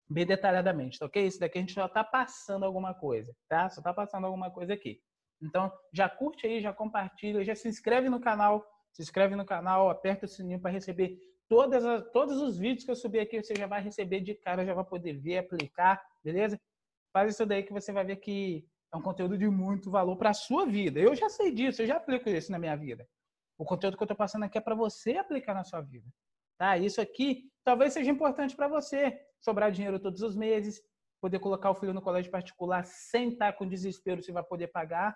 bem 0.08 0.26
detalhadamente, 0.26 0.98
tá 0.98 1.06
ok? 1.06 1.26
Isso 1.26 1.40
daqui 1.40 1.58
a 1.58 1.60
gente 1.60 1.74
só 1.74 1.86
está 1.86 2.02
passando 2.02 2.64
alguma 2.64 2.94
coisa, 2.94 3.34
tá? 3.48 3.68
Só 3.68 3.80
está 3.80 3.92
passando 3.92 4.24
alguma 4.24 4.50
coisa 4.50 4.74
aqui. 4.74 5.00
Então, 5.40 5.72
já 5.92 6.08
curte 6.08 6.46
aí, 6.46 6.60
já 6.60 6.72
compartilha, 6.72 7.44
já 7.44 7.54
se 7.54 7.68
inscreve 7.68 8.08
no 8.08 8.20
canal 8.20 8.64
se 8.92 9.02
inscreve 9.02 9.36
no 9.36 9.44
canal, 9.44 9.90
aperta 9.90 10.26
o 10.26 10.28
sininho 10.28 10.60
para 10.60 10.70
receber 10.70 11.18
todas 11.48 11.84
as, 11.84 12.10
todos 12.10 12.40
os 12.40 12.58
vídeos 12.58 12.84
que 12.84 12.90
eu 12.90 12.96
subir 12.96 13.20
aqui, 13.20 13.42
você 13.42 13.54
já 13.54 13.66
vai 13.66 13.80
receber 13.80 14.20
de 14.20 14.34
cara, 14.34 14.64
já 14.64 14.74
vai 14.74 14.84
poder 14.84 15.14
ver, 15.14 15.38
aplicar, 15.38 16.02
beleza? 16.22 16.60
Faz 17.12 17.32
isso 17.32 17.46
daí 17.46 17.62
que 17.62 17.72
você 17.72 17.92
vai 17.92 18.04
ver 18.04 18.16
que 18.16 18.66
é 18.92 18.96
um 18.96 19.02
conteúdo 19.02 19.38
de 19.38 19.48
muito 19.48 19.90
valor 19.90 20.16
para 20.16 20.30
a 20.30 20.34
sua 20.34 20.66
vida. 20.66 20.98
Eu 20.98 21.14
já 21.14 21.28
sei 21.28 21.52
disso, 21.52 21.82
eu 21.82 21.86
já 21.86 21.96
aplico 21.96 22.28
isso 22.28 22.50
na 22.50 22.58
minha 22.58 22.76
vida. 22.76 23.08
O 23.56 23.64
conteúdo 23.64 23.96
que 23.96 24.02
eu 24.02 24.06
estou 24.06 24.16
passando 24.16 24.44
aqui 24.44 24.58
é 24.58 24.60
para 24.60 24.74
você 24.74 25.16
aplicar 25.16 25.54
na 25.54 25.64
sua 25.64 25.80
vida. 25.80 26.06
Tá? 26.58 26.76
Isso 26.76 27.00
aqui 27.00 27.48
talvez 27.68 27.92
seja 27.92 28.10
importante 28.10 28.56
para 28.56 28.66
você. 28.66 29.20
Sobrar 29.40 29.70
dinheiro 29.70 30.00
todos 30.00 30.22
os 30.22 30.34
meses, 30.34 30.82
poder 31.20 31.38
colocar 31.38 31.70
o 31.70 31.74
filho 31.74 31.92
no 31.92 32.00
colégio 32.00 32.32
particular 32.32 32.86
sem 32.86 33.28
estar 33.28 33.52
com 33.52 33.68
desespero 33.68 34.22
se 34.22 34.32
vai 34.32 34.42
poder 34.42 34.68
pagar. 34.68 35.14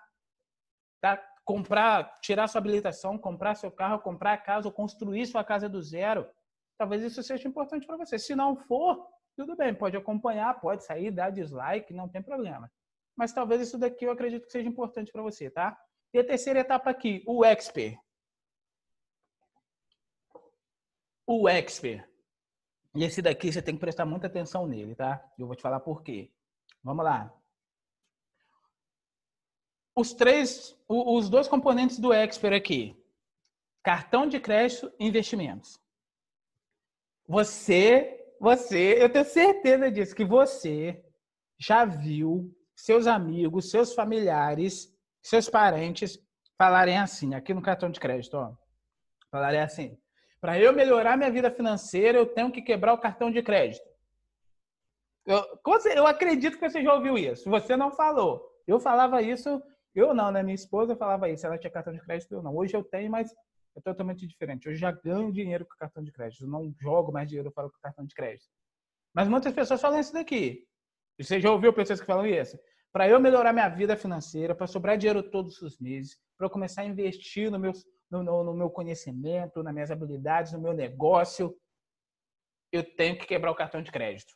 Tá? 1.01 1.17
comprar, 1.43 2.21
tirar 2.21 2.47
sua 2.47 2.59
habilitação, 2.59 3.17
comprar 3.17 3.55
seu 3.55 3.69
carro, 3.69 3.99
comprar 3.99 4.33
a 4.33 4.37
casa 4.37 4.67
ou 4.67 4.71
construir 4.71 5.25
sua 5.25 5.43
casa 5.43 5.67
do 5.67 5.81
zero, 5.81 6.25
talvez 6.77 7.03
isso 7.03 7.21
seja 7.21 7.49
importante 7.49 7.85
para 7.85 7.97
você. 7.97 8.17
Se 8.17 8.33
não 8.33 8.55
for, 8.55 9.05
tudo 9.35 9.53
bem, 9.55 9.75
pode 9.75 9.97
acompanhar, 9.97 10.61
pode 10.61 10.85
sair, 10.85 11.11
dar 11.11 11.31
dislike, 11.31 11.93
não 11.93 12.07
tem 12.07 12.21
problema. 12.21 12.71
Mas 13.13 13.33
talvez 13.33 13.61
isso 13.61 13.77
daqui 13.77 14.05
eu 14.05 14.11
acredito 14.11 14.45
que 14.45 14.53
seja 14.53 14.69
importante 14.69 15.11
para 15.11 15.21
você, 15.21 15.49
tá? 15.49 15.77
E 16.13 16.19
a 16.19 16.23
terceira 16.23 16.59
etapa 16.59 16.89
aqui, 16.89 17.21
o 17.27 17.43
expert. 17.43 17.99
O 21.27 21.49
expert. 21.49 22.12
E 22.95 23.03
esse 23.03 23.21
daqui 23.21 23.51
você 23.51 23.61
tem 23.61 23.75
que 23.75 23.81
prestar 23.81 24.05
muita 24.05 24.27
atenção 24.27 24.67
nele, 24.67 24.95
tá? 24.95 25.23
Eu 25.37 25.47
vou 25.47 25.55
te 25.55 25.61
falar 25.61 25.79
por 25.79 26.03
quê. 26.03 26.31
Vamos 26.83 27.03
lá 27.03 27.33
os 29.95 30.13
três, 30.13 30.75
os 30.87 31.29
dois 31.29 31.47
componentes 31.47 31.99
do 31.99 32.13
Expert 32.13 32.55
aqui: 32.55 32.97
cartão 33.83 34.27
de 34.27 34.39
crédito 34.39 34.91
e 34.99 35.05
investimentos. 35.05 35.79
Você, 37.27 38.19
você, 38.39 39.01
eu 39.01 39.09
tenho 39.09 39.25
certeza 39.25 39.91
disso, 39.91 40.15
que 40.15 40.25
você 40.25 41.03
já 41.57 41.85
viu 41.85 42.53
seus 42.75 43.07
amigos, 43.07 43.69
seus 43.69 43.93
familiares, 43.93 44.93
seus 45.21 45.49
parentes 45.49 46.19
falarem 46.57 46.97
assim, 46.97 47.33
aqui 47.33 47.53
no 47.53 47.61
cartão 47.61 47.89
de 47.89 47.99
crédito, 47.99 48.35
ó. 48.35 48.53
Falarem 49.31 49.61
assim: 49.61 49.97
para 50.43 50.59
eu 50.59 50.73
melhorar 50.73 51.15
minha 51.15 51.31
vida 51.31 51.49
financeira, 51.49 52.17
eu 52.17 52.25
tenho 52.25 52.51
que 52.51 52.61
quebrar 52.61 52.91
o 52.91 52.97
cartão 52.97 53.31
de 53.31 53.41
crédito. 53.41 53.87
Eu, 55.25 55.41
eu 55.95 56.05
acredito 56.05 56.59
que 56.59 56.69
você 56.69 56.83
já 56.83 56.93
ouviu 56.93 57.17
isso. 57.17 57.49
Você 57.49 57.77
não 57.77 57.89
falou. 57.89 58.45
Eu 58.67 58.77
falava 58.77 59.21
isso 59.21 59.63
eu 59.95 60.13
não, 60.13 60.31
né? 60.31 60.43
Minha 60.43 60.55
esposa 60.55 60.97
falava 60.97 61.29
isso, 61.29 61.45
ela 61.45 61.57
tinha 61.57 61.71
cartão 61.71 61.93
de 61.93 62.01
crédito, 62.01 62.33
eu 62.33 62.43
não. 62.43 62.53
Hoje 62.53 62.75
eu 62.75 62.83
tenho, 62.83 63.09
mas 63.09 63.31
é 63.73 63.79
totalmente 63.79 64.27
diferente. 64.27 64.67
Hoje 64.67 64.77
já 64.77 64.91
ganho 64.91 65.31
dinheiro 65.31 65.65
com 65.65 65.77
cartão 65.77 66.03
de 66.03 66.11
crédito, 66.11 66.43
eu 66.43 66.49
não 66.49 66.75
jogo 66.77 67.13
mais 67.13 67.29
dinheiro 67.29 67.49
fora 67.49 67.69
com 67.69 67.77
cartão 67.81 68.05
de 68.05 68.13
crédito. 68.13 68.49
Mas 69.13 69.29
muitas 69.29 69.53
pessoas 69.53 69.79
falam 69.79 69.97
isso 69.97 70.11
daqui. 70.11 70.67
Você 71.17 71.39
já 71.39 71.49
ouviu 71.49 71.71
pessoas 71.71 72.01
que 72.01 72.05
falam 72.05 72.25
isso? 72.25 72.59
Para 72.91 73.07
eu 73.07 73.17
melhorar 73.17 73.53
minha 73.53 73.69
vida 73.69 73.95
financeira, 73.95 74.53
para 74.53 74.67
sobrar 74.67 74.97
dinheiro 74.97 75.23
todos 75.23 75.61
os 75.61 75.79
meses, 75.79 76.19
para 76.37 76.47
eu 76.47 76.49
começar 76.49 76.81
a 76.81 76.85
investir 76.85 77.49
no 77.49 77.57
meu, 77.57 77.71
no, 78.13 78.21
no, 78.21 78.43
no 78.43 78.53
meu 78.53 78.69
conhecimento, 78.69 79.63
nas 79.63 79.73
minhas 79.73 79.89
habilidades, 79.89 80.53
no 80.53 80.61
meu 80.61 80.73
negócio, 80.73 81.55
eu 82.71 82.83
tenho 82.95 83.17
que 83.17 83.25
quebrar 83.25 83.51
o 83.51 83.55
cartão 83.55 83.81
de 83.81 83.91
crédito. 83.91 84.33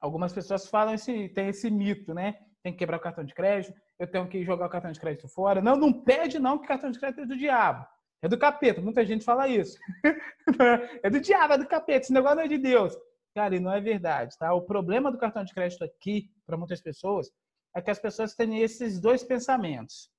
Algumas 0.00 0.32
pessoas 0.32 0.68
falam 0.68 0.94
esse, 0.94 1.28
tem 1.30 1.48
esse 1.48 1.70
mito, 1.70 2.12
né? 2.12 2.34
Tem 2.62 2.72
que 2.72 2.78
quebrar 2.78 2.98
o 2.98 3.00
cartão 3.00 3.24
de 3.24 3.34
crédito, 3.34 3.74
eu 3.98 4.10
tenho 4.10 4.28
que 4.28 4.44
jogar 4.44 4.66
o 4.66 4.70
cartão 4.70 4.92
de 4.92 5.00
crédito 5.00 5.28
fora. 5.28 5.62
Não, 5.62 5.74
não 5.74 5.92
pede 5.92 6.38
não, 6.38 6.58
que 6.58 6.68
cartão 6.68 6.90
de 6.90 6.98
crédito 6.98 7.22
é 7.22 7.26
do 7.26 7.36
diabo. 7.36 7.86
É 8.20 8.28
do 8.28 8.38
capeta. 8.38 8.80
Muita 8.80 9.04
gente 9.06 9.24
fala 9.24 9.48
isso. 9.48 9.78
é 11.02 11.08
do 11.08 11.20
diabo, 11.20 11.54
é 11.54 11.58
do 11.58 11.66
capeta. 11.66 12.04
Esse 12.04 12.12
negócio 12.12 12.36
não 12.36 12.44
é 12.44 12.48
de 12.48 12.58
Deus. 12.58 12.96
Cara, 13.34 13.56
e 13.56 13.60
não 13.60 13.72
é 13.72 13.80
verdade, 13.80 14.36
tá? 14.36 14.52
O 14.52 14.62
problema 14.62 15.10
do 15.10 15.18
cartão 15.18 15.44
de 15.44 15.54
crédito 15.54 15.84
aqui, 15.84 16.30
para 16.46 16.56
muitas 16.56 16.80
pessoas, 16.80 17.30
é 17.74 17.80
que 17.80 17.90
as 17.90 17.98
pessoas 17.98 18.34
têm 18.34 18.60
esses 18.60 19.00
dois 19.00 19.22
pensamentos. 19.22 20.10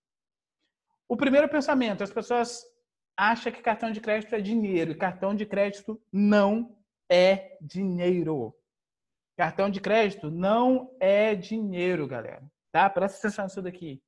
O 1.09 1.17
primeiro 1.17 1.49
pensamento, 1.49 2.03
as 2.03 2.13
pessoas 2.13 2.63
acham 3.19 3.51
que 3.51 3.61
cartão 3.61 3.91
de 3.91 3.99
crédito 3.99 4.33
é 4.33 4.39
dinheiro. 4.39 4.91
E 4.91 4.95
cartão 4.95 5.35
de 5.35 5.45
crédito 5.45 6.01
não 6.11 6.77
é 7.09 7.57
dinheiro. 7.59 8.55
Cartão 9.35 9.69
de 9.69 9.81
crédito 9.81 10.31
não 10.31 10.95
é 11.01 11.35
dinheiro, 11.35 12.07
galera. 12.07 12.41
Tá? 12.71 12.89
Presta 12.89 13.19
atenção 13.19 13.45
nisso 13.45 13.61
daqui. 13.61 14.01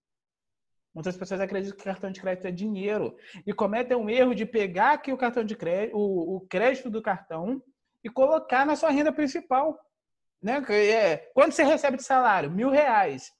Muitas 0.93 1.17
pessoas 1.17 1.41
acreditam 1.41 1.77
que 1.77 1.83
cartão 1.83 2.09
de 2.09 2.21
crédito 2.21 2.47
é 2.47 2.51
dinheiro 2.51 3.15
e 3.45 3.53
cometem 3.53 3.97
um 3.97 4.09
erro 4.09 4.33
de 4.33 4.45
pegar 4.45 4.93
aqui 4.93 5.11
o 5.11 5.17
cartão 5.17 5.43
de 5.43 5.55
crédito, 5.55 5.97
o, 5.97 6.37
o 6.37 6.41
crédito 6.41 6.89
do 6.89 7.01
cartão 7.01 7.61
e 8.03 8.09
colocar 8.09 8.65
na 8.65 8.77
sua 8.77 8.91
renda 8.91 9.11
principal. 9.11 9.77
Né? 10.41 10.63
É, 10.69 11.17
quando 11.33 11.51
você 11.51 11.63
recebe 11.63 11.97
de 11.97 12.03
salário? 12.03 12.49
Mil 12.49 12.69
reais. 12.69 13.31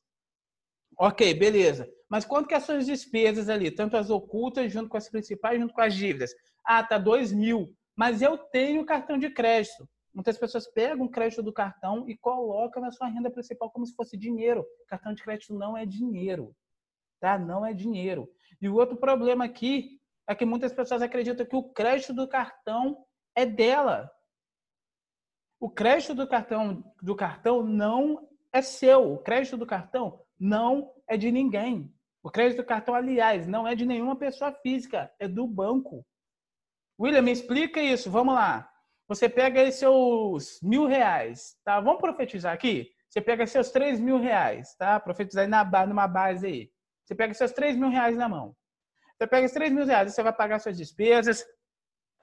Ok, 0.97 1.34
beleza. 1.34 1.91
Mas 2.10 2.25
quanto 2.25 2.47
que 2.47 2.54
é 2.54 2.58
as 2.58 2.63
suas 2.63 2.86
despesas 2.86 3.49
ali? 3.49 3.71
Tanto 3.71 3.97
as 3.97 4.10
ocultas, 4.10 4.71
junto 4.71 4.89
com 4.89 4.97
as 4.97 5.10
principais, 5.10 5.60
junto 5.60 5.73
com 5.73 5.82
as 5.82 5.93
dívidas? 5.93 6.32
Ah, 6.63 6.84
tá 6.84 6.97
dois 6.97 7.32
mil. 7.32 7.73
Mas 7.95 8.21
eu 8.21 8.38
tenho 8.38 8.86
cartão 8.86 9.17
de 9.17 9.30
crédito. 9.30 9.88
Muitas 10.13 10.38
pessoas 10.38 10.67
pegam 10.67 11.06
o 11.06 11.10
crédito 11.10 11.41
do 11.41 11.54
cartão 11.54 12.08
e 12.08 12.17
colocam 12.17 12.82
na 12.82 12.91
sua 12.91 13.08
renda 13.08 13.32
principal 13.32 13.71
como 13.71 13.86
se 13.86 13.95
fosse 13.95 14.17
dinheiro. 14.17 14.65
Cartão 14.88 15.13
de 15.13 15.23
crédito 15.23 15.54
não 15.54 15.77
é 15.77 15.86
dinheiro, 15.86 16.54
tá? 17.19 17.39
Não 17.39 17.65
é 17.65 17.73
dinheiro. 17.73 18.30
E 18.62 18.67
o 18.67 18.75
outro 18.75 18.97
problema 18.97 19.45
aqui 19.45 20.01
é 20.27 20.36
que 20.36 20.45
muitas 20.45 20.73
pessoas 20.73 21.01
acreditam 21.01 21.45
que 21.45 21.56
o 21.56 21.63
crédito 21.63 22.13
do 22.13 22.27
cartão 22.27 23.06
é 23.34 23.45
dela. 23.45 24.12
O 25.60 25.69
crédito 25.69 26.13
do 26.13 26.27
cartão 26.27 26.84
do 27.01 27.15
cartão 27.15 27.63
não 27.63 28.27
é 28.51 28.62
seu. 28.62 29.13
O 29.13 29.19
crédito 29.19 29.56
do 29.56 29.65
cartão 29.65 30.19
não 30.41 30.91
é 31.08 31.15
de 31.15 31.32
ninguém. 31.32 31.93
O 32.23 32.32
crédito 32.32 32.58
do 32.58 32.65
cartão, 32.65 32.95
aliás, 32.95 33.47
não 33.47 33.67
é 33.67 33.75
de 33.75 33.86
nenhuma 33.86 34.15
pessoa 34.15 34.51
física, 34.51 35.12
é 35.19 35.27
do 35.27 35.45
banco. 35.45 36.04
William, 36.99 37.21
me 37.21 37.32
explica 37.32 37.80
isso. 37.80 38.10
Vamos 38.10 38.34
lá. 38.34 38.67
Você 39.08 39.30
pega 39.30 39.62
aí 39.62 39.71
seus 39.71 40.60
mil 40.63 40.88
reais, 40.88 41.56
tá? 41.63 41.80
Vamos 41.80 42.01
profetizar 42.01 42.54
aqui? 42.54 42.91
Você 43.08 43.21
pega 43.21 43.45
seus 43.45 43.69
três 43.69 43.99
mil 43.99 44.19
reais, 44.19 44.75
tá? 44.75 44.99
Profetizar 44.99 45.47
na, 45.47 45.63
numa 45.86 46.08
base 46.08 46.47
aí. 46.47 46.71
Você 47.06 47.13
pega 47.13 47.34
seus 47.34 47.51
três 47.51 47.75
mil 47.77 47.89
reais 47.89 48.17
na 48.17 48.27
mão. 48.27 48.56
Você 49.17 49.27
pega 49.27 49.45
esses 49.45 49.54
três 49.54 49.71
mil 49.71 49.86
reais, 49.86 50.12
você 50.12 50.23
vai 50.23 50.34
pagar 50.34 50.60
suas 50.60 50.77
despesas, 50.77 51.45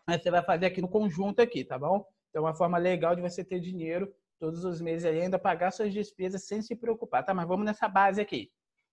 aí 0.08 0.18
você 0.18 0.30
vai 0.30 0.42
fazer 0.42 0.66
aqui 0.66 0.80
no 0.80 0.88
conjunto 0.88 1.40
aqui, 1.40 1.64
tá 1.64 1.78
bom? 1.78 2.04
Então, 2.30 2.42
é 2.42 2.46
uma 2.46 2.54
forma 2.54 2.78
legal 2.78 3.14
de 3.14 3.22
você 3.22 3.44
ter 3.44 3.60
dinheiro 3.60 4.12
todos 4.38 4.64
os 4.64 4.80
meses 4.80 5.04
aí, 5.04 5.20
ainda 5.20 5.38
pagar 5.38 5.70
suas 5.70 5.92
despesas 5.92 6.46
sem 6.46 6.62
se 6.62 6.76
preocupar, 6.76 7.24
tá? 7.24 7.34
Mas 7.34 7.48
vamos 7.48 7.66
nessa 7.66 7.88
base 7.88 8.20
aqui. 8.20 8.50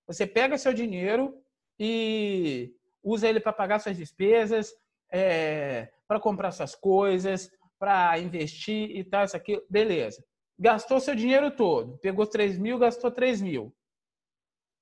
Você 0.07 0.25
pega 0.27 0.57
seu 0.57 0.73
dinheiro 0.73 1.41
e 1.79 2.73
usa 3.03 3.27
ele 3.27 3.39
para 3.39 3.53
pagar 3.53 3.79
suas 3.79 3.97
despesas, 3.97 4.73
é, 5.11 5.89
para 6.07 6.19
comprar 6.19 6.51
suas 6.51 6.75
coisas, 6.75 7.49
para 7.79 8.17
investir 8.19 8.91
e 8.91 9.03
tal, 9.03 9.25
isso 9.25 9.37
aqui, 9.37 9.63
beleza. 9.69 10.23
Gastou 10.57 10.99
seu 10.99 11.15
dinheiro 11.15 11.51
todo, 11.51 11.97
pegou 11.97 12.25
3 12.25 12.57
mil, 12.57 12.79
gastou 12.79 13.11
3 13.11 13.41
mil. 13.41 13.75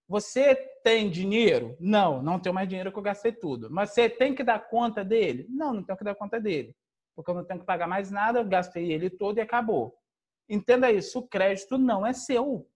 Você 0.08 0.56
tem 0.84 1.10
dinheiro? 1.10 1.76
Não, 1.80 2.22
não 2.22 2.40
tenho 2.40 2.54
mais 2.54 2.68
dinheiro 2.68 2.92
que 2.92 3.00
eu 3.00 3.04
gastei 3.04 3.32
tudo. 3.32 3.70
Mas 3.72 3.92
você 3.92 4.10
tem 4.10 4.36
que 4.36 4.44
dar 4.44 4.60
conta 4.60 5.04
dele? 5.04 5.48
Não, 5.50 5.74
não 5.74 5.84
tenho 5.84 5.98
que 5.98 6.04
dar 6.04 6.14
conta 6.14 6.40
dele. 6.40 6.76
Porque 7.16 7.32
eu 7.32 7.36
não 7.36 7.46
tenho 7.46 7.60
que 7.60 7.66
pagar 7.66 7.88
mais 7.88 8.12
nada, 8.12 8.40
eu 8.40 8.46
gastei 8.46 8.92
ele 8.92 9.10
todo 9.10 9.38
e 9.38 9.42
acabou. 9.42 9.96
Entenda 10.50 10.92
isso, 10.92 11.20
o 11.20 11.28
crédito 11.28 11.78
não 11.78 12.06
é 12.06 12.14
seu. 12.14 12.68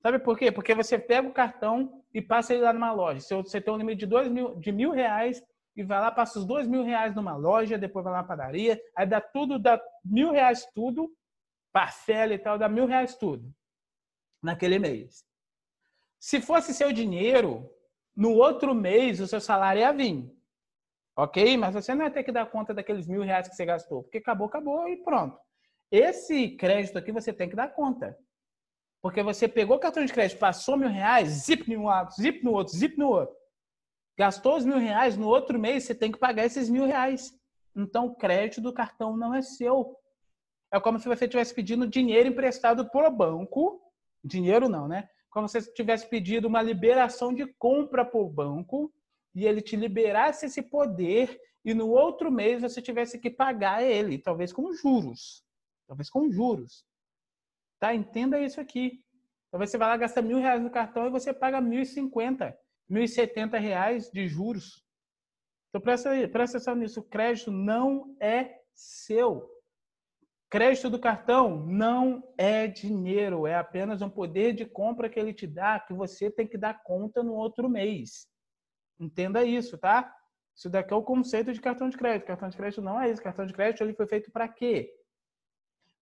Sabe 0.00 0.18
por 0.18 0.38
quê? 0.38 0.52
Porque 0.52 0.74
você 0.74 0.98
pega 0.98 1.28
o 1.28 1.32
cartão 1.32 2.02
e 2.12 2.22
passa 2.22 2.54
ele 2.54 2.62
lá 2.62 2.72
numa 2.72 2.92
loja. 2.92 3.20
Se 3.20 3.34
você 3.34 3.60
tem 3.60 3.72
um 3.72 3.78
limite 3.78 4.00
de, 4.00 4.06
dois 4.06 4.28
mil, 4.28 4.54
de 4.56 4.72
mil 4.72 4.90
reais 4.90 5.42
e 5.76 5.82
vai 5.82 6.00
lá, 6.00 6.10
passa 6.10 6.38
os 6.38 6.46
dois 6.46 6.66
mil 6.66 6.82
reais 6.82 7.14
numa 7.14 7.36
loja, 7.36 7.76
depois 7.76 8.04
vai 8.04 8.12
lá 8.12 8.22
na 8.22 8.28
padaria, 8.28 8.80
aí 8.96 9.06
dá 9.06 9.20
tudo, 9.20 9.58
dá 9.58 9.80
mil 10.04 10.30
reais 10.30 10.66
tudo, 10.74 11.12
parcela 11.72 12.32
e 12.32 12.38
tal, 12.38 12.58
dá 12.58 12.68
mil 12.68 12.86
reais 12.86 13.16
tudo 13.16 13.52
naquele 14.42 14.78
mês. 14.78 15.24
Se 16.18 16.40
fosse 16.40 16.72
seu 16.72 16.92
dinheiro, 16.92 17.70
no 18.16 18.32
outro 18.32 18.74
mês 18.74 19.20
o 19.20 19.26
seu 19.26 19.40
salário 19.40 19.80
ia 19.80 19.92
vir. 19.92 20.32
Ok? 21.16 21.56
Mas 21.56 21.74
você 21.74 21.94
não 21.94 22.04
ia 22.04 22.10
ter 22.10 22.24
que 22.24 22.32
dar 22.32 22.50
conta 22.50 22.72
daqueles 22.72 23.06
mil 23.06 23.22
reais 23.22 23.48
que 23.48 23.54
você 23.54 23.64
gastou, 23.64 24.02
porque 24.02 24.18
acabou, 24.18 24.46
acabou 24.46 24.88
e 24.88 24.96
pronto. 25.02 25.38
Esse 25.90 26.50
crédito 26.50 26.98
aqui 26.98 27.12
você 27.12 27.32
tem 27.32 27.48
que 27.48 27.56
dar 27.56 27.68
conta. 27.68 28.18
Porque 29.00 29.22
você 29.22 29.46
pegou 29.46 29.76
o 29.76 29.80
cartão 29.80 30.04
de 30.04 30.12
crédito, 30.12 30.38
passou 30.38 30.76
mil 30.76 30.88
reais, 30.88 31.28
zip 31.28 31.72
no 31.72 31.84
outro, 31.84 32.14
zip 32.16 32.44
no 32.44 32.52
outro, 32.52 32.74
zip 32.74 32.98
no 32.98 33.08
outro. 33.08 33.36
Gastou 34.18 34.56
os 34.56 34.64
mil 34.64 34.78
reais, 34.78 35.16
no 35.16 35.28
outro 35.28 35.58
mês 35.58 35.84
você 35.84 35.94
tem 35.94 36.10
que 36.10 36.18
pagar 36.18 36.44
esses 36.44 36.68
mil 36.68 36.86
reais. 36.86 37.32
Então 37.74 38.06
o 38.06 38.14
crédito 38.16 38.60
do 38.60 38.72
cartão 38.72 39.16
não 39.16 39.34
é 39.34 39.42
seu. 39.42 39.96
É 40.72 40.80
como 40.80 40.98
se 40.98 41.06
você 41.06 41.26
estivesse 41.26 41.54
pedindo 41.54 41.86
dinheiro 41.86 42.28
emprestado 42.28 42.90
por 42.90 43.08
banco. 43.10 43.80
Dinheiro 44.24 44.68
não, 44.68 44.88
né? 44.88 45.08
Como 45.30 45.46
se 45.46 45.60
você 45.60 45.72
tivesse 45.72 46.08
pedido 46.08 46.48
uma 46.48 46.62
liberação 46.62 47.32
de 47.32 47.46
compra 47.58 48.04
para 48.04 48.18
o 48.18 48.28
banco 48.28 48.92
e 49.34 49.46
ele 49.46 49.60
te 49.60 49.76
liberasse 49.76 50.46
esse 50.46 50.62
poder 50.62 51.38
e 51.64 51.74
no 51.74 51.88
outro 51.90 52.32
mês 52.32 52.62
você 52.62 52.80
tivesse 52.82 53.18
que 53.18 53.30
pagar 53.30 53.82
ele, 53.82 54.18
talvez 54.18 54.52
com 54.52 54.72
juros. 54.72 55.45
Talvez 55.86 56.10
com 56.10 56.30
juros. 56.30 56.84
Tá? 57.78 57.94
Entenda 57.94 58.40
isso 58.40 58.60
aqui. 58.60 59.04
Talvez 59.50 59.70
você 59.70 59.78
vai 59.78 59.88
lá 59.88 59.96
gastar 59.96 60.22
mil 60.22 60.38
reais 60.38 60.62
no 60.62 60.70
cartão 60.70 61.06
e 61.06 61.10
você 61.10 61.32
paga 61.32 61.60
mil 61.60 61.80
e 61.80 61.86
cinquenta, 61.86 62.58
mil 62.88 63.02
e 63.02 63.08
setenta 63.08 63.58
reais 63.58 64.10
de 64.10 64.26
juros. 64.26 64.84
Então 65.68 65.80
presta, 65.80 66.10
presta 66.28 66.58
atenção 66.58 66.74
nisso. 66.74 67.00
O 67.00 67.04
crédito 67.04 67.50
não 67.50 68.16
é 68.20 68.60
seu. 68.74 69.48
Crédito 70.48 70.88
do 70.88 70.98
cartão 70.98 71.66
não 71.66 72.22
é 72.38 72.68
dinheiro, 72.68 73.46
é 73.46 73.56
apenas 73.56 74.00
um 74.00 74.08
poder 74.08 74.52
de 74.52 74.64
compra 74.64 75.08
que 75.10 75.18
ele 75.18 75.34
te 75.34 75.46
dá, 75.46 75.80
que 75.80 75.92
você 75.92 76.30
tem 76.30 76.46
que 76.46 76.56
dar 76.56 76.82
conta 76.84 77.20
no 77.22 77.34
outro 77.34 77.68
mês. 77.68 78.28
Entenda 78.98 79.44
isso, 79.44 79.76
tá? 79.76 80.14
Isso 80.54 80.70
daqui 80.70 80.92
é 80.92 80.96
o 80.96 81.02
conceito 81.02 81.52
de 81.52 81.60
cartão 81.60 81.88
de 81.88 81.96
crédito. 81.96 82.28
Cartão 82.28 82.48
de 82.48 82.56
crédito 82.56 82.80
não 82.80 82.98
é 83.00 83.10
isso. 83.10 83.20
Cartão 83.20 83.44
de 83.44 83.52
crédito 83.52 83.82
ele 83.82 83.92
foi 83.92 84.06
feito 84.06 84.30
para 84.30 84.48
quê? 84.48 84.95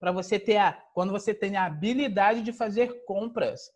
Para 0.00 0.12
você 0.12 0.38
ter 0.38 0.57
a, 0.57 0.72
quando 0.92 1.12
você 1.12 1.35
tem 1.35 1.57
a 1.57 1.64
habilidade 1.64 2.42
de 2.42 2.52
fazer 2.52 3.04
compras. 3.04 3.70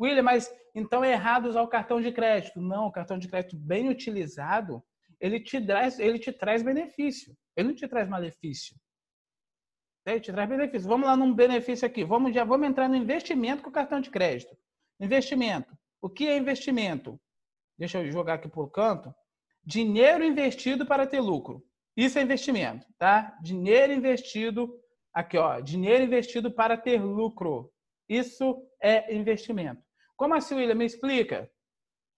William, 0.00 0.22
mas 0.22 0.52
então 0.74 1.04
é 1.04 1.12
errado 1.12 1.46
usar 1.46 1.62
o 1.62 1.68
cartão 1.68 2.00
de 2.00 2.12
crédito? 2.12 2.60
Não, 2.60 2.86
o 2.86 2.92
cartão 2.92 3.18
de 3.18 3.28
crédito 3.28 3.56
bem 3.56 3.88
utilizado, 3.88 4.82
ele 5.20 5.38
te 5.38 5.60
traz, 5.64 5.98
ele 5.98 6.18
te 6.18 6.32
traz 6.32 6.62
benefício. 6.62 7.36
Ele 7.56 7.68
não 7.68 7.74
te 7.74 7.86
traz 7.86 8.08
malefício. 8.08 8.76
Ele 10.04 10.20
te 10.20 10.32
traz 10.32 10.48
benefício. 10.48 10.88
Vamos 10.88 11.06
lá 11.06 11.16
num 11.16 11.32
benefício 11.32 11.86
aqui. 11.86 12.04
Vamos 12.04 12.34
já 12.34 12.44
vamos 12.44 12.66
entrar 12.66 12.88
no 12.88 12.96
investimento 12.96 13.62
com 13.62 13.70
o 13.70 13.72
cartão 13.72 14.00
de 14.00 14.10
crédito. 14.10 14.56
Investimento. 14.98 15.76
O 16.00 16.08
que 16.08 16.26
é 16.26 16.36
investimento? 16.36 17.20
Deixa 17.78 18.02
eu 18.02 18.10
jogar 18.10 18.34
aqui 18.34 18.48
por 18.48 18.70
canto. 18.70 19.14
Dinheiro 19.64 20.24
investido 20.24 20.84
para 20.84 21.06
ter 21.06 21.20
lucro. 21.20 21.64
Isso 21.96 22.18
é 22.18 22.22
investimento, 22.22 22.86
tá? 22.98 23.38
Dinheiro 23.42 23.92
investido 23.92 24.74
aqui, 25.12 25.36
ó. 25.36 25.60
Dinheiro 25.60 26.04
investido 26.04 26.50
para 26.50 26.76
ter 26.76 27.02
lucro. 27.02 27.70
Isso 28.08 28.66
é 28.82 29.14
investimento. 29.14 29.82
Como 30.16 30.34
assim, 30.34 30.54
William? 30.54 30.74
Me 30.74 30.84
explica. 30.84 31.50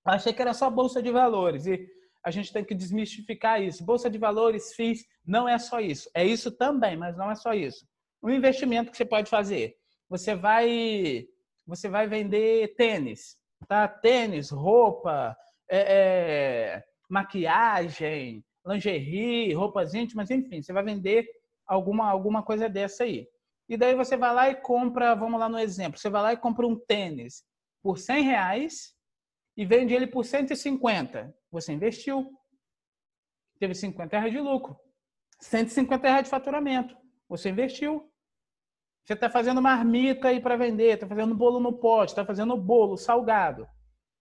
Achei 0.05 0.33
que 0.33 0.43
era 0.43 0.53
só 0.53 0.69
bolsa 0.69 1.03
de 1.03 1.11
valores 1.11 1.67
e 1.67 1.89
a 2.25 2.31
gente 2.31 2.53
tem 2.53 2.65
que 2.65 2.75
desmistificar 2.75 3.63
isso. 3.63 3.85
Bolsa 3.85 4.11
de 4.11 4.19
valores, 4.19 4.75
FIIs, 4.75 5.05
não 5.27 5.49
é 5.49 5.59
só 5.59 5.81
isso. 5.81 6.11
É 6.15 6.25
isso 6.25 6.51
também, 6.51 6.97
mas 6.97 7.17
não 7.17 7.31
é 7.31 7.35
só 7.35 7.53
isso. 7.55 7.87
Um 8.23 8.31
investimento 8.31 8.91
que 8.91 8.97
você 8.97 9.05
pode 9.05 9.31
fazer. 9.31 9.75
Você 10.09 10.35
vai, 10.35 11.27
você 11.67 11.89
vai 11.89 12.07
vender 12.07 12.75
tênis, 12.77 13.37
tá? 13.69 13.89
Tênis, 13.89 14.51
roupa, 14.51 15.37
é, 15.71 15.79
é, 15.79 16.85
maquiagem, 17.09 18.45
lingerie, 18.67 19.53
roupas 19.53 19.95
íntimas, 19.95 20.31
enfim, 20.31 20.63
você 20.63 20.73
vai 20.73 20.83
vender 20.83 21.27
alguma, 21.67 22.09
alguma 22.09 22.43
coisa 22.43 22.69
dessa 22.69 23.05
aí. 23.05 23.29
E 23.69 23.77
daí 23.77 23.95
você 23.95 24.17
vai 24.17 24.35
lá 24.35 24.51
e 24.51 24.55
compra, 24.55 25.15
vamos 25.15 25.41
lá 25.41 25.49
no 25.49 25.59
exemplo, 25.59 25.99
você 25.99 26.11
vai 26.11 26.23
lá 26.23 26.33
e 26.33 26.37
compra 26.37 26.67
um 26.67 26.79
tênis 26.79 27.45
por 27.83 27.99
100 27.99 28.23
reais 28.23 28.95
e 29.57 29.65
vende 29.65 29.95
ele 29.95 30.07
por 30.07 30.25
150. 30.25 31.35
Você 31.51 31.73
investiu, 31.73 32.31
teve 33.59 33.75
50 33.75 34.19
reais 34.19 34.33
de 34.33 34.41
lucro, 34.41 34.79
150 35.41 36.09
reais 36.09 36.25
de 36.25 36.31
faturamento, 36.31 36.97
você 37.29 37.51
investiu. 37.51 38.11
Você 39.05 39.13
está 39.13 39.29
fazendo 39.29 39.61
marmita 39.61 40.29
aí 40.29 40.41
para 40.41 40.57
vender, 40.57 40.95
está 40.95 41.07
fazendo 41.07 41.35
bolo 41.35 41.61
no 41.61 41.75
pote, 41.75 42.13
está 42.13 42.25
fazendo 42.25 42.57
bolo 42.57 42.97
salgado. 42.97 43.69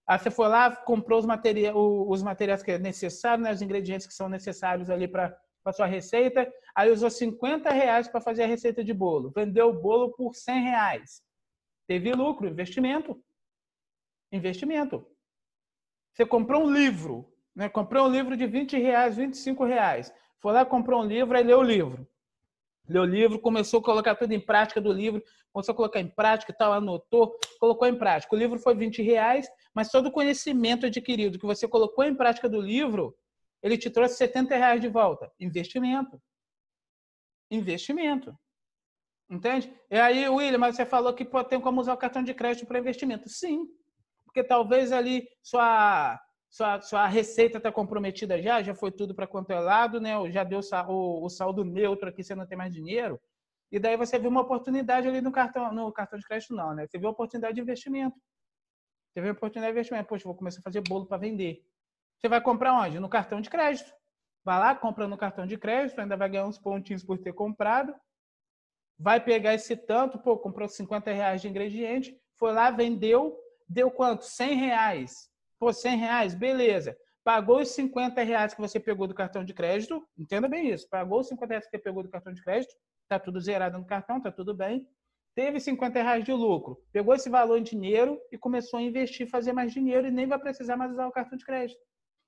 Aí 0.06 0.20
você 0.20 0.30
foi 0.30 0.50
lá, 0.50 0.76
comprou 0.76 1.20
os, 1.20 1.26
materiais, 1.26 1.74
os 1.76 2.22
materiais 2.22 2.62
que 2.62 2.72
é 2.72 2.78
necessário, 2.78 3.42
né, 3.42 3.54
os 3.54 3.62
ingredientes 3.62 4.06
que 4.06 4.14
são 4.14 4.28
necessários 4.28 4.90
ali 4.90 5.08
para 5.08 5.38
a 5.70 5.74
sua 5.74 5.86
receita. 5.86 6.52
Aí 6.76 6.92
usou 6.92 7.10
50 7.10 7.70
reais 7.72 8.08
para 8.08 8.22
fazer 8.22 8.44
a 8.44 8.48
receita 8.48 8.84
de 8.84 8.94
bolo. 8.94 9.32
Vendeu 9.32 9.70
o 9.70 9.82
bolo 9.82 10.12
por 10.12 10.34
100 10.34 10.62
reais. 10.62 11.22
Teve 11.88 12.14
lucro, 12.14 12.48
investimento. 12.48 13.22
Investimento. 14.32 15.06
Você 16.14 16.26
comprou 16.26 16.64
um 16.64 16.72
livro, 16.72 17.32
né? 17.56 17.70
comprou 17.70 18.08
um 18.08 18.12
livro 18.12 18.38
de 18.38 18.46
20 18.46 18.78
reais, 18.78 19.18
25 19.18 19.64
reais. 19.66 20.14
Foi 20.40 20.54
lá, 20.54 20.66
comprou 20.66 21.02
um 21.02 21.06
livro, 21.06 21.36
aí 21.36 21.44
leu 21.44 21.60
o 21.60 21.64
livro. 21.64 22.08
Leu 22.88 23.04
o 23.04 23.06
livro, 23.06 23.40
começou 23.40 23.80
a 23.80 23.84
colocar 23.84 24.16
tudo 24.16 24.34
em 24.34 24.40
prática 24.40 24.82
do 24.82 24.92
livro, 24.92 25.24
começou 25.52 25.72
a 25.72 25.76
colocar 25.76 26.02
em 26.02 26.08
prática 26.08 26.52
e 26.52 26.56
tal, 26.56 26.74
anotou, 26.74 27.38
colocou 27.60 27.88
em 27.88 27.98
prática. 27.98 28.36
O 28.36 28.38
livro 28.38 28.60
foi 28.60 28.76
20 28.76 29.02
reais, 29.02 29.48
mas 29.74 29.90
todo 29.90 30.08
o 30.08 30.12
conhecimento 30.12 30.86
adquirido 30.86 31.40
que 31.40 31.46
você 31.46 31.68
colocou 31.68 32.04
em 32.04 32.14
prática 32.14 32.50
do 32.50 32.60
livro, 32.60 33.16
ele 33.64 33.78
te 33.78 33.90
trouxe 33.90 34.16
70 34.18 34.56
reais 34.56 34.82
de 34.82 34.90
volta. 34.90 35.32
Investimento. 35.40 36.22
Investimento. 37.50 38.38
Entende? 39.30 39.74
E 39.90 39.98
aí, 39.98 40.28
William, 40.28 40.60
mas 40.60 40.76
você 40.76 40.86
falou 40.86 41.14
que 41.14 41.24
pode 41.24 41.50
ter 41.50 41.60
como 41.62 41.80
usar 41.80 41.94
o 41.94 41.98
cartão 41.98 42.22
de 42.22 42.34
crédito 42.34 42.68
para 42.68 42.78
investimento. 42.78 43.30
Sim. 43.30 43.66
Porque 44.26 44.44
talvez 44.44 44.92
ali 44.92 45.28
sua, 45.42 46.20
sua, 46.50 46.82
sua 46.82 47.08
receita 47.08 47.58
está 47.58 47.72
comprometida 47.72 48.42
já, 48.42 48.62
já 48.62 48.76
foi 48.76 48.92
tudo 48.92 49.16
para 49.16 49.28
quanto 49.28 49.52
é 49.52 49.60
lado, 49.60 50.02
né? 50.02 50.14
Já 50.30 50.44
deu 50.44 50.60
o, 50.90 51.26
o 51.26 51.30
saldo 51.30 51.64
neutro 51.64 52.10
aqui, 52.10 52.24
você 52.24 52.36
não 52.36 52.46
tem 52.46 52.58
mais 52.58 52.74
dinheiro. 52.74 53.20
E 53.72 53.80
daí 53.80 53.96
você 53.96 54.20
viu 54.20 54.30
uma 54.30 54.42
oportunidade 54.42 55.08
ali 55.08 55.22
no 55.22 55.32
cartão, 55.32 55.74
no 55.74 55.92
cartão 55.92 56.20
de 56.20 56.26
crédito, 56.26 56.54
não, 56.54 56.76
né? 56.76 56.86
Você 56.86 56.98
viu 56.98 57.08
uma 57.08 57.14
oportunidade 57.14 57.56
de 57.56 57.62
investimento. 57.62 58.16
Teve 59.16 59.28
uma 59.28 59.34
oportunidade 59.34 59.74
de 59.74 59.80
investimento. 59.80 60.08
Poxa, 60.08 60.26
vou 60.26 60.36
começar 60.36 60.60
a 60.60 60.64
fazer 60.64 60.82
bolo 60.82 61.08
para 61.08 61.18
vender. 61.18 61.64
Você 62.24 62.30
vai 62.30 62.40
comprar 62.40 62.74
onde? 62.80 63.02
No 63.02 63.10
cartão 63.10 63.42
de 63.42 63.50
crédito. 63.50 63.94
Vai 64.46 64.58
lá, 64.58 64.74
compra 64.74 65.10
no 65.10 65.18
cartão 65.18 65.46
de 65.46 65.58
crédito, 65.58 66.00
ainda 66.00 66.16
vai 66.16 66.30
ganhar 66.30 66.48
uns 66.48 66.58
pontinhos 66.58 67.04
por 67.04 67.18
ter 67.18 67.34
comprado. 67.34 67.94
Vai 68.98 69.20
pegar 69.20 69.54
esse 69.54 69.76
tanto, 69.76 70.18
pô, 70.18 70.38
comprou 70.38 70.70
50 70.70 71.12
reais 71.12 71.42
de 71.42 71.50
ingrediente, 71.50 72.18
foi 72.40 72.54
lá, 72.54 72.72
vendeu, 72.72 73.38
deu 73.68 73.92
quanto? 73.92 74.24
100 74.24 74.56
reais. 74.56 75.30
Pô, 75.60 75.74
100 75.74 75.98
reais, 75.98 76.34
beleza. 76.34 76.96
Pagou 77.26 77.60
os 77.60 77.72
50 77.72 78.24
reais 78.24 78.54
que 78.54 78.62
você 78.62 78.80
pegou 78.80 79.06
do 79.06 79.14
cartão 79.14 79.44
de 79.44 79.54
crédito, 79.54 80.02
entenda 80.18 80.48
bem 80.48 80.70
isso. 80.70 80.88
Pagou 80.90 81.20
os 81.20 81.28
50 81.28 81.50
reais 81.50 81.66
que 81.66 81.72
você 81.72 81.84
pegou 81.84 82.04
do 82.04 82.10
cartão 82.10 82.32
de 82.32 82.42
crédito, 82.42 82.74
tá 83.10 83.20
tudo 83.20 83.42
zerado 83.42 83.78
no 83.78 83.86
cartão, 83.86 84.22
tá 84.22 84.32
tudo 84.32 84.54
bem 84.54 84.88
teve 85.36 85.60
50 85.60 86.02
reais 86.02 86.24
de 86.24 86.32
lucro, 86.32 86.78
pegou 86.92 87.16
esse 87.16 87.28
valor 87.28 87.58
em 87.58 87.64
dinheiro 87.64 88.20
e 88.32 88.38
começou 88.38 88.78
a 88.78 88.84
investir, 88.84 89.28
fazer 89.28 89.52
mais 89.52 89.74
dinheiro 89.74 90.08
e 90.08 90.12
nem 90.12 90.28
vai 90.28 90.38
precisar 90.38 90.78
mais 90.78 90.92
usar 90.92 91.08
o 91.08 91.12
cartão 91.12 91.36
de 91.36 91.44
crédito. 91.44 91.80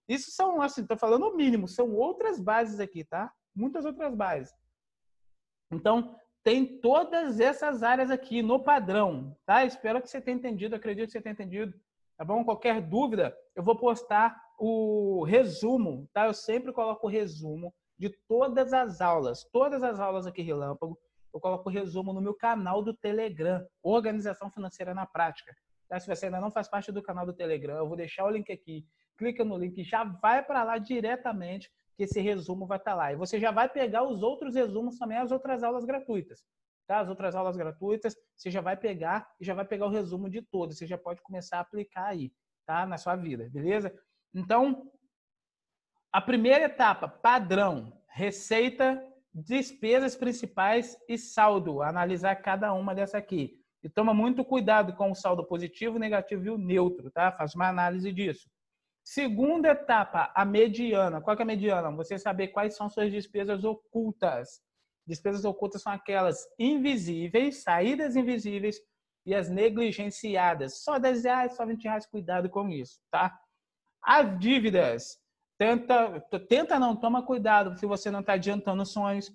Isso 0.07 0.31
são, 0.31 0.61
assim, 0.61 0.81
estou 0.81 0.97
falando 0.97 1.27
o 1.27 1.35
mínimo, 1.35 1.67
são 1.67 1.93
outras 1.93 2.39
bases 2.39 2.79
aqui, 2.79 3.03
tá? 3.03 3.31
Muitas 3.55 3.85
outras 3.85 4.13
bases. 4.13 4.53
Então, 5.71 6.15
tem 6.43 6.79
todas 6.79 7.39
essas 7.39 7.81
áreas 7.81 8.11
aqui 8.11 8.41
no 8.41 8.63
padrão, 8.63 9.35
tá? 9.45 9.65
Espero 9.65 10.01
que 10.01 10.07
você 10.07 10.21
tenha 10.21 10.37
entendido, 10.37 10.75
acredito 10.75 11.07
que 11.07 11.13
você 11.13 11.21
tenha 11.21 11.33
entendido, 11.33 11.73
tá 12.17 12.23
bom? 12.23 12.45
Qualquer 12.45 12.81
dúvida, 12.81 13.35
eu 13.55 13.63
vou 13.63 13.75
postar 13.75 14.39
o 14.59 15.23
resumo, 15.23 16.07
tá? 16.13 16.27
Eu 16.27 16.33
sempre 16.33 16.71
coloco 16.71 17.07
o 17.07 17.09
resumo 17.09 17.73
de 17.97 18.09
todas 18.27 18.73
as 18.73 19.01
aulas, 19.01 19.43
todas 19.51 19.81
as 19.81 19.99
aulas 19.99 20.27
aqui 20.27 20.41
Relâmpago, 20.41 20.99
eu 21.33 21.39
coloco 21.39 21.69
o 21.69 21.71
resumo 21.71 22.13
no 22.13 22.21
meu 22.21 22.33
canal 22.33 22.81
do 22.81 22.93
Telegram, 22.93 23.65
Organização 23.83 24.49
Financeira 24.49 24.93
na 24.93 25.05
Prática. 25.05 25.53
Tá? 25.89 25.99
Se 25.99 26.07
você 26.07 26.27
ainda 26.27 26.39
não 26.39 26.49
faz 26.49 26.69
parte 26.69 26.91
do 26.91 27.03
canal 27.03 27.25
do 27.25 27.33
Telegram, 27.33 27.75
eu 27.75 27.87
vou 27.87 27.97
deixar 27.97 28.25
o 28.25 28.29
link 28.29 28.51
aqui, 28.51 28.85
clica 29.17 29.43
no 29.43 29.57
link, 29.57 29.83
já 29.83 30.03
vai 30.03 30.43
para 30.43 30.63
lá 30.63 30.77
diretamente 30.77 31.71
que 31.95 32.03
esse 32.03 32.19
resumo 32.19 32.65
vai 32.65 32.77
estar 32.77 32.91
tá 32.91 32.97
lá. 32.97 33.13
E 33.13 33.15
você 33.15 33.39
já 33.39 33.51
vai 33.51 33.69
pegar 33.69 34.03
os 34.03 34.21
outros 34.21 34.55
resumos 34.55 34.97
também, 34.97 35.17
as 35.17 35.31
outras 35.31 35.63
aulas 35.63 35.85
gratuitas. 35.85 36.43
Tá? 36.87 36.99
As 36.99 37.09
outras 37.09 37.35
aulas 37.35 37.57
gratuitas, 37.57 38.15
você 38.35 38.51
já 38.51 38.61
vai 38.61 38.77
pegar 38.77 39.27
e 39.39 39.45
já 39.45 39.53
vai 39.53 39.65
pegar 39.65 39.87
o 39.87 39.89
resumo 39.89 40.29
de 40.29 40.41
todas. 40.41 40.77
Você 40.77 40.85
já 40.85 40.97
pode 40.97 41.21
começar 41.21 41.57
a 41.57 41.61
aplicar 41.61 42.07
aí, 42.07 42.31
tá? 42.65 42.85
Na 42.85 42.97
sua 42.97 43.15
vida, 43.15 43.49
beleza? 43.51 43.93
Então, 44.33 44.91
a 46.11 46.21
primeira 46.21 46.65
etapa, 46.65 47.07
padrão, 47.07 47.91
receita, 48.07 49.03
despesas 49.33 50.15
principais 50.15 50.97
e 51.09 51.17
saldo. 51.17 51.81
Analisar 51.81 52.35
cada 52.35 52.71
uma 52.73 52.93
dessa 52.93 53.17
aqui. 53.17 53.59
E 53.83 53.89
toma 53.89 54.13
muito 54.13 54.43
cuidado 54.43 54.95
com 54.95 55.11
o 55.11 55.15
saldo 55.15 55.43
positivo, 55.45 55.99
negativo 55.99 56.45
e 56.45 56.49
o 56.49 56.57
neutro, 56.57 57.11
tá? 57.11 57.31
Faz 57.31 57.55
uma 57.55 57.67
análise 57.67 58.11
disso. 58.11 58.49
Segunda 59.05 59.69
etapa, 59.69 60.31
a 60.33 60.43
mediana. 60.43 61.21
Qual 61.21 61.37
é 61.37 61.41
a 61.43 61.45
mediana? 61.45 61.91
Você 61.91 62.17
saber 62.17 62.47
quais 62.47 62.75
são 62.75 62.89
suas 62.89 63.11
despesas 63.11 63.63
ocultas. 63.63 64.63
Despesas 65.05 65.45
ocultas 65.45 65.83
são 65.83 65.93
aquelas 65.93 66.43
invisíveis, 66.57 67.61
saídas 67.61 68.15
invisíveis 68.15 68.81
e 69.23 69.35
as 69.35 69.47
negligenciadas. 69.47 70.83
Só 70.83 70.97
10 70.97 71.23
reais, 71.23 71.55
só 71.55 71.63
20 71.67 71.83
reais, 71.83 72.07
cuidado 72.07 72.49
com 72.49 72.67
isso, 72.67 72.99
tá? 73.11 73.39
As 74.01 74.39
dívidas. 74.39 75.19
Tenta, 75.55 76.19
tenta 76.49 76.79
não, 76.79 76.95
toma 76.95 77.23
cuidado 77.23 77.77
se 77.77 77.85
você 77.85 78.09
não 78.09 78.21
está 78.21 78.33
adiantando 78.33 78.83
sonhos, 78.85 79.31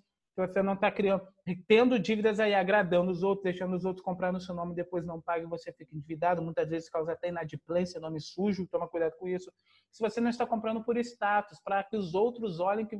se 0.46 0.52
você 0.54 0.62
não 0.62 0.74
está 0.74 0.90
criando, 0.90 1.26
tendo 1.66 1.98
dívidas 1.98 2.40
aí, 2.40 2.54
agradando 2.54 3.10
os 3.10 3.22
outros, 3.22 3.44
deixando 3.44 3.74
os 3.76 3.84
outros 3.84 4.04
comprar 4.04 4.32
no 4.32 4.40
seu 4.40 4.54
nome, 4.54 4.74
depois 4.74 5.04
não 5.04 5.20
paga 5.20 5.44
e 5.44 5.46
você 5.46 5.72
fica 5.72 5.94
endividado, 5.94 6.42
muitas 6.42 6.68
vezes 6.68 6.88
causa 6.88 7.12
até 7.12 7.28
inadimplência, 7.28 8.00
nome 8.00 8.20
sujo, 8.20 8.66
toma 8.66 8.88
cuidado 8.88 9.16
com 9.18 9.28
isso. 9.28 9.52
Se 9.90 10.00
você 10.00 10.20
não 10.20 10.30
está 10.30 10.46
comprando 10.46 10.82
por 10.82 10.96
status, 10.98 11.60
para 11.60 11.82
que 11.84 11.96
os 11.96 12.14
outros 12.14 12.60
olhem, 12.60 12.86
que 12.86 12.96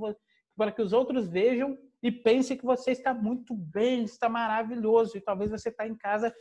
para 0.56 0.72
que 0.72 0.82
os 0.82 0.92
outros 0.92 1.28
vejam 1.28 1.78
e 2.02 2.10
pensem 2.10 2.56
que 2.56 2.64
você 2.64 2.90
está 2.90 3.14
muito 3.14 3.54
bem, 3.54 4.04
está 4.04 4.28
maravilhoso, 4.28 5.16
e 5.16 5.20
talvez 5.20 5.50
você 5.50 5.68
está 5.68 5.86
em 5.86 5.94
casa 5.94 6.34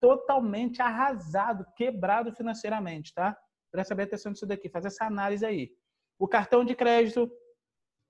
totalmente 0.00 0.82
arrasado, 0.82 1.66
quebrado 1.76 2.32
financeiramente, 2.32 3.14
tá? 3.14 3.36
Presta 3.70 3.94
bem 3.94 4.04
atenção 4.04 4.32
nisso 4.32 4.46
daqui, 4.46 4.68
faz 4.68 4.84
essa 4.84 5.04
análise 5.04 5.46
aí. 5.46 5.70
O 6.18 6.26
cartão 6.26 6.64
de 6.64 6.74
crédito, 6.74 7.30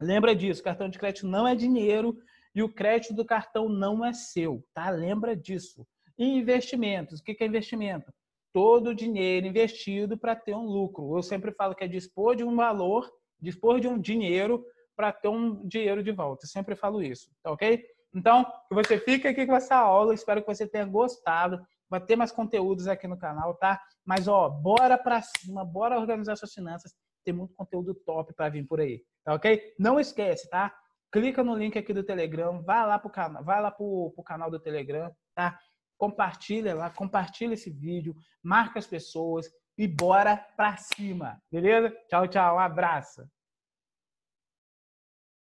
Lembra 0.03 0.35
disso, 0.35 0.63
cartão 0.63 0.89
de 0.89 0.99
crédito 0.99 1.27
não 1.27 1.47
é 1.47 1.55
dinheiro 1.55 2.19
e 2.55 2.63
o 2.63 2.73
crédito 2.73 3.15
do 3.15 3.25
cartão 3.25 3.69
não 3.69 4.05
é 4.05 4.13
seu, 4.13 4.65
tá? 4.75 4.91
Lembra 4.91 5.37
disso. 5.37 5.87
E 6.19 6.25
investimentos, 6.25 7.21
o 7.21 7.25
que 7.25 7.37
é 7.41 7.47
investimento? 7.47 8.13
Todo 8.53 8.91
o 8.91 8.95
dinheiro 8.95 9.47
investido 9.47 10.19
para 10.19 10.37
ter 10.37 10.55
um 10.55 10.65
lucro. 10.65 11.17
Eu 11.17 11.23
sempre 11.23 11.53
falo 11.53 11.75
que 11.75 11.85
é 11.85 11.89
dispor 11.89 12.37
de 12.37 12.45
um 12.45 12.55
valor, 12.55 13.11
dispor 13.41 13.81
de 13.81 13.89
um 13.89 13.99
dinheiro 13.99 14.65
para 14.95 15.13
ter 15.13 15.29
um 15.29 15.67
dinheiro 15.67 16.03
de 16.03 16.13
volta. 16.13 16.45
Eu 16.45 16.51
sempre 16.51 16.77
falo 16.77 17.03
isso, 17.03 17.31
tá 17.43 17.51
ok? 17.51 17.83
Então, 18.15 18.45
que 18.69 18.75
você 18.75 18.99
fique 18.99 19.27
aqui 19.27 19.47
com 19.47 19.55
essa 19.55 19.77
aula. 19.77 20.13
Espero 20.13 20.43
que 20.43 20.55
você 20.55 20.67
tenha 20.67 20.85
gostado. 20.85 21.65
Vai 21.89 22.01
ter 22.01 22.17
mais 22.17 22.31
conteúdos 22.31 22.87
aqui 22.87 23.07
no 23.07 23.19
canal, 23.19 23.55
tá? 23.55 23.81
Mas, 24.05 24.29
ó, 24.29 24.49
bora 24.49 24.99
para 24.99 25.23
cima, 25.23 25.65
bora 25.65 25.99
organizar 25.99 26.37
suas 26.37 26.53
finanças. 26.53 26.95
Tem 27.25 27.35
muito 27.35 27.55
conteúdo 27.55 27.95
top 27.95 28.33
para 28.35 28.49
vir 28.49 28.67
por 28.67 28.81
aí. 28.81 29.03
Tá 29.25 29.35
ok? 29.35 29.75
Não 29.79 30.01
esquece, 30.01 30.49
tá? 30.49 30.75
Clica 31.11 31.45
no 31.45 31.55
link 31.55 31.79
aqui 31.79 31.93
do 31.93 32.03
Telegram, 32.03 32.63
vai 32.63 32.87
lá 32.87 32.99
pro 32.99 33.11
canal, 33.11 33.45
vai 33.45 33.61
lá 33.61 33.71
pro, 33.71 34.13
pro 34.15 34.25
canal 34.25 34.51
do 34.51 34.59
Telegram, 34.59 35.15
tá? 35.35 35.59
Compartilha 35.99 36.75
lá, 36.75 36.91
compartilha 36.91 37.55
esse 37.55 37.71
vídeo, 37.71 38.15
marca 38.43 38.79
as 38.79 38.87
pessoas 38.87 39.47
e 39.77 39.87
bora 39.87 40.37
pra 40.57 40.77
cima, 40.77 41.41
beleza? 41.51 41.95
Tchau, 42.09 42.27
tchau, 42.29 42.57
um 42.57 42.59
abraço. 42.59 43.23